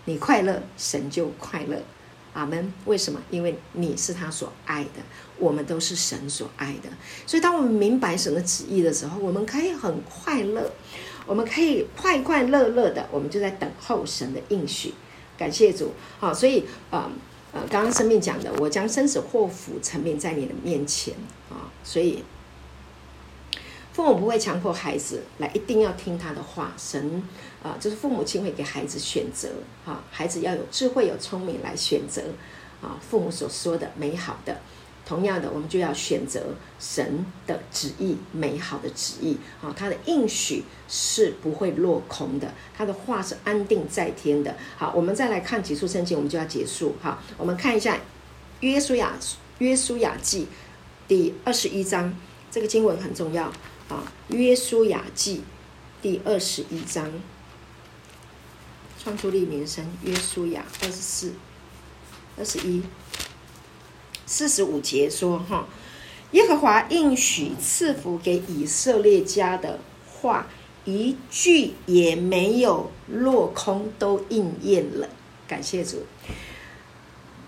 [0.05, 1.83] 你快乐，神就快乐。
[2.33, 2.73] 阿门。
[2.85, 3.21] 为什么？
[3.31, 5.01] 因为你是他所爱的，
[5.39, 6.89] 我们都是神所爱的。
[7.27, 10.71] 所以当我们明白神的旨意的时候，我们可以很快乐。
[11.27, 14.95] 我们可以快快乐乐的，我们就在等候神的应许。
[15.39, 17.11] 感谢主，好，所以呃
[17.53, 21.15] 呃，刚刚生命讲的，我将生死祸福陈明在你的面前
[21.49, 22.23] 啊，所以
[23.93, 27.23] 父母不会强迫孩子来一定要听他的话，神
[27.63, 29.49] 啊，就是父母亲会给孩子选择
[29.87, 32.23] 啊，孩子要有智慧、有聪明来选择
[32.83, 34.61] 啊，父母所说的美好的。
[35.11, 44.57] 同样的，我们就要选择神的旨意，美好的旨意啊，他的应许是不会落空的，他的话是安定在天的。
[44.77, 46.95] 好，我们再来看几处圣经，我们就要结束。
[47.03, 47.99] 好，我们看一下
[48.61, 49.19] 约书亚
[49.59, 50.47] 约书亚记
[51.09, 52.17] 第二十一章，
[52.49, 53.47] 这个经文很重要
[53.89, 54.13] 啊。
[54.29, 55.43] 约书亚记
[56.01, 57.11] 第二十一章，
[59.03, 61.33] 创出利民申约书亚二十四、
[62.39, 62.85] 二十一。
[64.31, 65.67] 四十五节说：“哈，
[66.31, 70.47] 耶和华应许赐福给以色列家的话，
[70.85, 75.09] 一句也没有落空，都应验了。
[75.49, 76.07] 感谢主。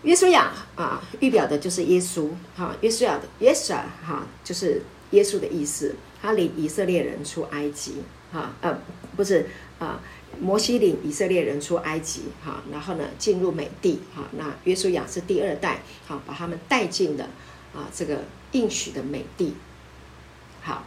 [0.03, 2.29] 约书亚啊，预表的就是耶稣。
[2.57, 5.95] 哈，约书亚的约书亚哈，就是耶稣的意思。
[6.21, 8.03] 他领以色列人出埃及。
[8.33, 8.77] 哈，呃，
[9.17, 10.03] 不是啊。”
[10.41, 17.25] 摩西领以色列人出埃及，哈，然后呢，进入美地，哈，那约书亚是第二代，好，把他们带进了
[17.75, 19.55] 啊这个应许的美地，
[20.63, 20.85] 好，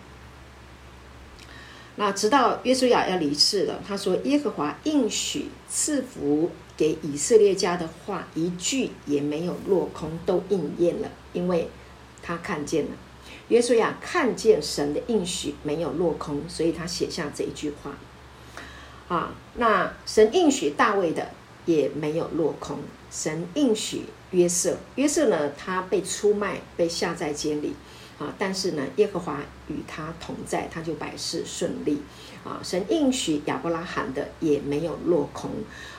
[1.95, 11.69] 那直到约书亚要离世了，他说耶和华应许赐福给以色列家的话，一句也没有落空，都应验了，因为
[12.21, 12.91] 他看见了，
[13.47, 17.91] 约书亚看见神的应许没有落空，所以他写下这一句话。
[19.07, 21.29] 啊，那神应许大卫的
[21.65, 22.79] 也没有落空。
[23.11, 27.73] 神应许约瑟，约瑟呢，他被出卖，被下在监里
[28.17, 32.01] 啊，但是呢，耶和华与他同在，他就百事顺利
[32.43, 32.59] 啊。
[32.61, 35.51] 神应许亚伯拉罕的也没有落空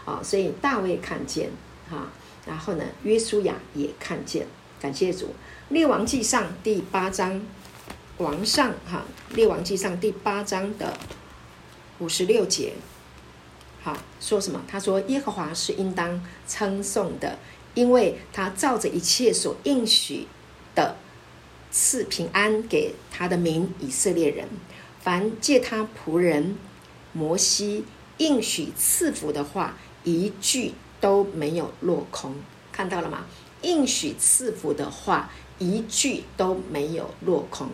[0.04, 1.48] 啊，所以大卫看见
[1.90, 2.12] 啊，
[2.46, 4.46] 然后呢，约书亚也看见，
[4.80, 5.28] 感谢主。
[5.70, 7.40] 列王记上第八章，
[8.18, 10.92] 王上哈，列王记上第八章的
[11.98, 12.74] 五十六节。
[13.87, 14.61] 好，说什么？
[14.66, 17.39] 他说：“耶和华是应当称颂的，
[17.74, 20.26] 因为他照着一切所应许
[20.74, 20.97] 的
[21.70, 24.49] 赐平安给他的民以色列人。
[25.01, 26.59] 凡借他仆人
[27.12, 27.84] 摩西
[28.16, 32.34] 应许赐福的话，一句都没有落空。
[32.72, 33.26] 看到了吗？
[33.62, 35.30] 应许赐福的话，
[35.61, 37.68] 一句都没有落空。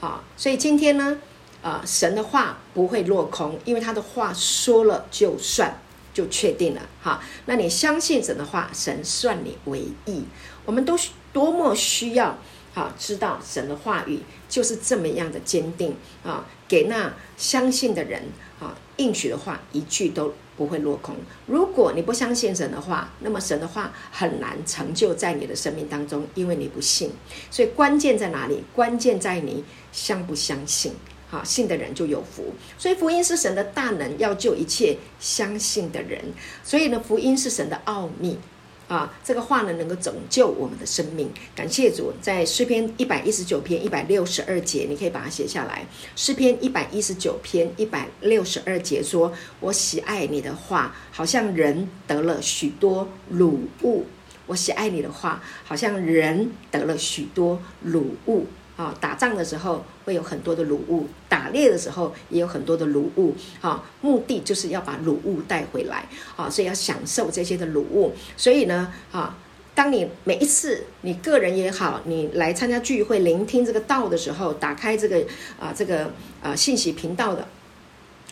[0.00, 1.18] 好，所以今天呢？”
[1.62, 5.78] 啊、神的话不会落空，因为他的话说了就算，
[6.12, 6.82] 就确定了。
[7.00, 10.24] 哈，那你相信神的话，神算你为义。
[10.66, 10.98] 我们都
[11.32, 12.36] 多么需要
[12.74, 15.94] 啊，知道神的话语就是这么样的坚定
[16.24, 18.24] 啊，给那相信的人
[18.58, 21.14] 啊，应许的话一句都不会落空。
[21.46, 27.12] 如果你不相信神的话，那么神的话很难成就在你的生命当中，因为你不信。
[27.50, 28.64] 所以关键在哪里？
[28.74, 30.92] 关键在你相不相信。
[31.32, 36.20] 啊，信的人就有福，所以福音是神的大能，要救一切相信的人。
[36.62, 38.38] 所以呢，福音是神的奥秘
[38.86, 41.30] 啊，这个话呢能够拯救我们的生命。
[41.56, 45.86] 感谢主，在诗篇一百一十九篇一百六十二节，你可以把它写下来。
[46.14, 54.04] 诗篇一百一十九篇一百六十二节说：“我喜爱你的话，好像人得了许多乳物。
[54.46, 58.46] 我喜爱你的话，好像人得了许多乳物。”
[58.76, 63.34] 啊，打仗的时候会有很多的掳物，打猎的时候也有很多的掳物。
[63.60, 66.06] 啊，目的就是要把掳物带回来。
[66.36, 68.14] 啊，所以要享受这些的掳物。
[68.36, 69.36] 所以呢，啊，
[69.74, 75.24] 当你每一次你个人也好，你来参加聚会、聆听这个道的时候，打开这个
[75.60, 76.10] 啊这个
[76.42, 77.46] 啊信息频道的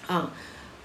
[0.07, 0.32] 啊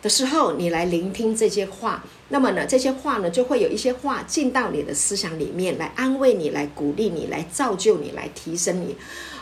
[0.06, 8.96] 的时候，你来聆听这些话，那么呢，这些话呢就会有一些话进到你的思想里面，来安慰你，来鼓励你，来造就你，来提升你。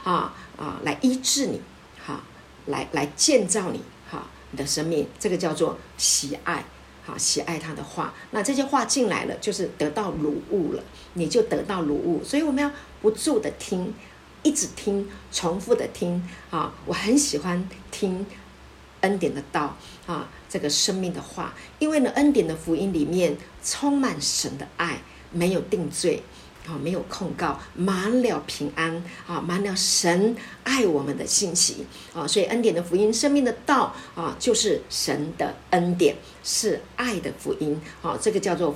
[0.05, 1.59] 啊啊，来医治你，
[2.01, 2.23] 好，
[2.67, 6.63] 来来建造你，好，你的生命，这个叫做喜爱，
[7.03, 8.13] 好，喜爱他的话。
[8.31, 10.83] 那这些话进来了，就是得到掳物了，
[11.15, 12.23] 你就得到掳物。
[12.23, 13.93] 所以我们要不住的听，
[14.43, 16.25] 一直听，重复的听。
[16.49, 18.25] 啊，我很喜欢听
[19.03, 25.01] 恩典的道，啊，这个生命的话，因为呢，恩典的福音里面充满神的爱，
[25.31, 26.21] 没有定罪。
[26.65, 30.33] 啊，没有控告，满了平安啊，满了神
[30.63, 38.73] 爱我们的信息啊，所以恩典的福音，生命的道啊，就是神的恩典，是爱的福音啊，这个叫做。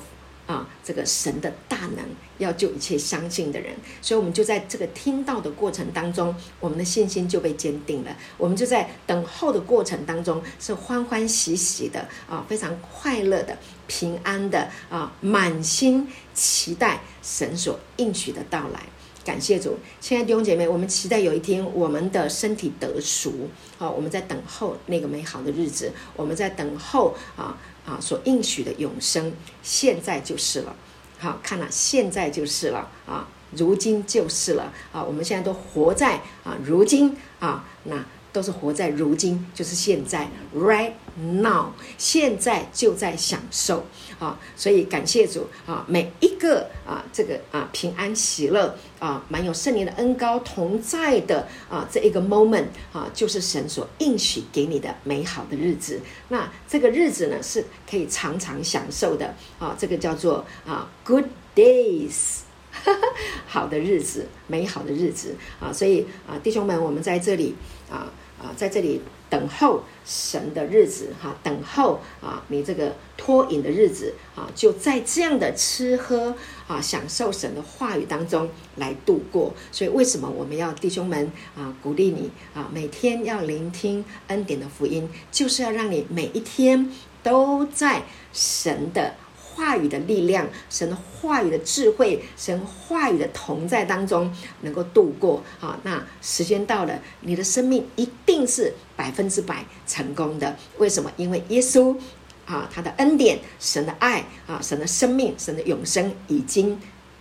[0.47, 2.03] 啊，这个神的大能
[2.39, 8.17] 要救一切相信的人，所以我们就在这个听到的过程当中，我们的信心就被坚定了。
[8.37, 18.81] 我们就在等候的过程当中，是欢欢喜喜的啊，非常快乐的、平安的啊，满心期待神所应许的到来。
[19.25, 23.49] 感谢主，亲爱的弟兄姐妹，我们期待有一天我们的身体得赎。
[23.77, 27.57] 好，我们在等候那个美好的日子，我们在等候啊
[27.87, 29.33] 啊所应许的永生，
[29.63, 30.75] 现在就是了。
[31.17, 38.05] 好，看了，现在就是了啊，如今就是了啊，我们现在都活在啊，如今啊，那。
[38.33, 43.87] 都是活在如今，就是现在，right now，现在就在享受
[44.19, 44.39] 啊！
[44.55, 55.99] 所以感谢主啊，每一个啊，这个啊平安喜乐啊，满有圣灵的恩膏同在的啊，这一个 moment 啊，就是神所应许给你的美好的日子。
[56.29, 62.39] 那这个日子呢，是可以常常享受的啊，这个叫做啊 good days，
[63.45, 65.71] 好的日子，美好的日子啊！
[65.71, 67.55] 所以啊，弟兄们，我们在这里
[67.89, 68.11] 啊。
[68.39, 76.35] 啊，在这里等候神的日子，哈，等候啊，你这个脱瘾的日子，啊，就在这样的吃喝
[76.67, 79.53] 啊，享受神的话语当中来度过。
[79.71, 89.15] 所以，为什么我们要弟兄们啊，鼓励你啊，每天要聆听恩典的福音，就是要让你每一天都在神的。
[89.57, 94.31] 话语的力量，神话语的智慧，神话语的同在当中，
[94.61, 95.79] 能够度过啊。
[95.81, 100.55] 那时间到了，你的生命一定是百分之百成功的。
[100.77, 101.11] 为什么？
[101.17, 101.97] 因为耶稣
[102.45, 106.79] 啊，他的恩典，神的爱啊，神的生命，神的永生已经。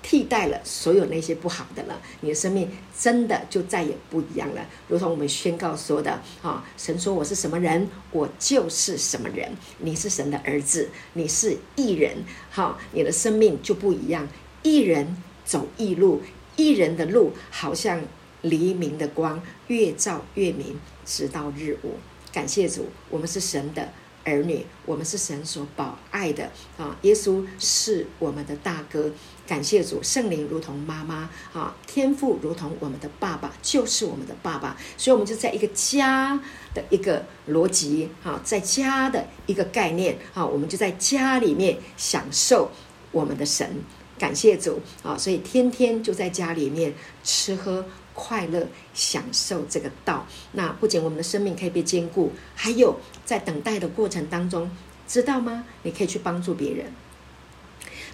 [0.08, 4.64] 替代了所有那些不好的了，你的生命真的就再也不一样了。
[4.86, 9.50] 如同我们宣告说的啊，神说我是什么人，我就是什么人。
[9.78, 12.18] 你是神的儿子，你是异人，
[12.50, 14.28] 好，你的生命就不一样。
[14.62, 16.22] 异人走异路，
[16.54, 18.00] 异人的路好像
[18.42, 21.94] 黎明的光，越照越明，直到日午。
[22.32, 23.92] 感谢主，我们是神的
[24.26, 26.94] 儿女，我们是神所保爱的啊。
[27.02, 29.10] 耶稣是我们的大哥。
[29.46, 34.76] 感谢主，圣灵如同妈妈啊，天父如同我们的爸爸，就是我们的爸爸。
[34.96, 36.36] 所以，我们就在一个家
[36.74, 42.72] 的一个逻辑啊，在家的一个概念啊，我们就在家里面享受
[43.12, 43.84] 我们的神。
[44.18, 47.84] 感谢主啊，所以天天就在家里面吃喝
[48.16, 50.26] 快乐，享受这个道。
[50.52, 54.70] 那不仅我们的生命可以被坚固，还有在等待的过程当中，
[55.06, 55.64] 知道吗？
[55.82, 56.86] 你可以去帮助别人。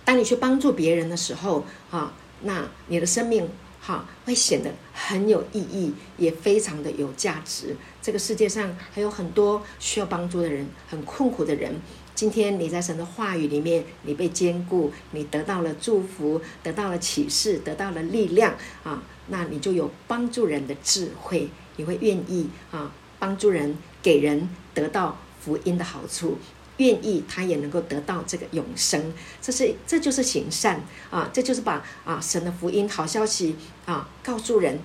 [0.05, 3.49] 当你去帮助别人的时候，哈，那你的生命
[3.81, 7.77] 哈会显得很有意义，也非常的有价值。
[8.03, 11.81] 这个世界上还有很多需要帮助的人，很困苦的人。
[12.15, 19.03] 今天你在神的话语里面，你被坚固，你得到了祝福，得到了启示，得到了力量啊，
[19.33, 26.37] 那你就有帮助人的智慧，你会愿意啊帮助人，给人得到福音的好处。
[26.77, 33.57] 愿意，他也能够得到这个永生，这是这就是行善啊，这就是把啊神的福音好消息
[33.87, 34.79] 啊告诉人，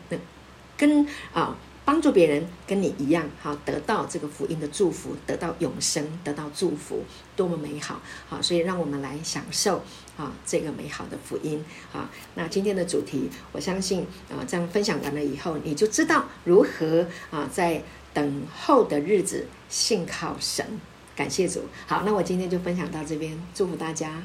[0.77, 7.03] 跟啊帮助别人跟你一样，好、得到这个福音的祝福，得到永生，得到祝福，
[7.35, 8.01] 多么美好！
[8.29, 9.81] 好、啊，所以让我们来享受
[10.17, 11.63] 啊这个美好的福音
[11.93, 12.09] 啊。
[12.35, 17.81] 那今天的主题，我相信啊这样分享完了以后，你就知道如何啊在
[18.13, 20.65] 等候的日子信靠神。
[21.15, 24.21] 感谢主，好，那我今天就分享到这边，祝福大家。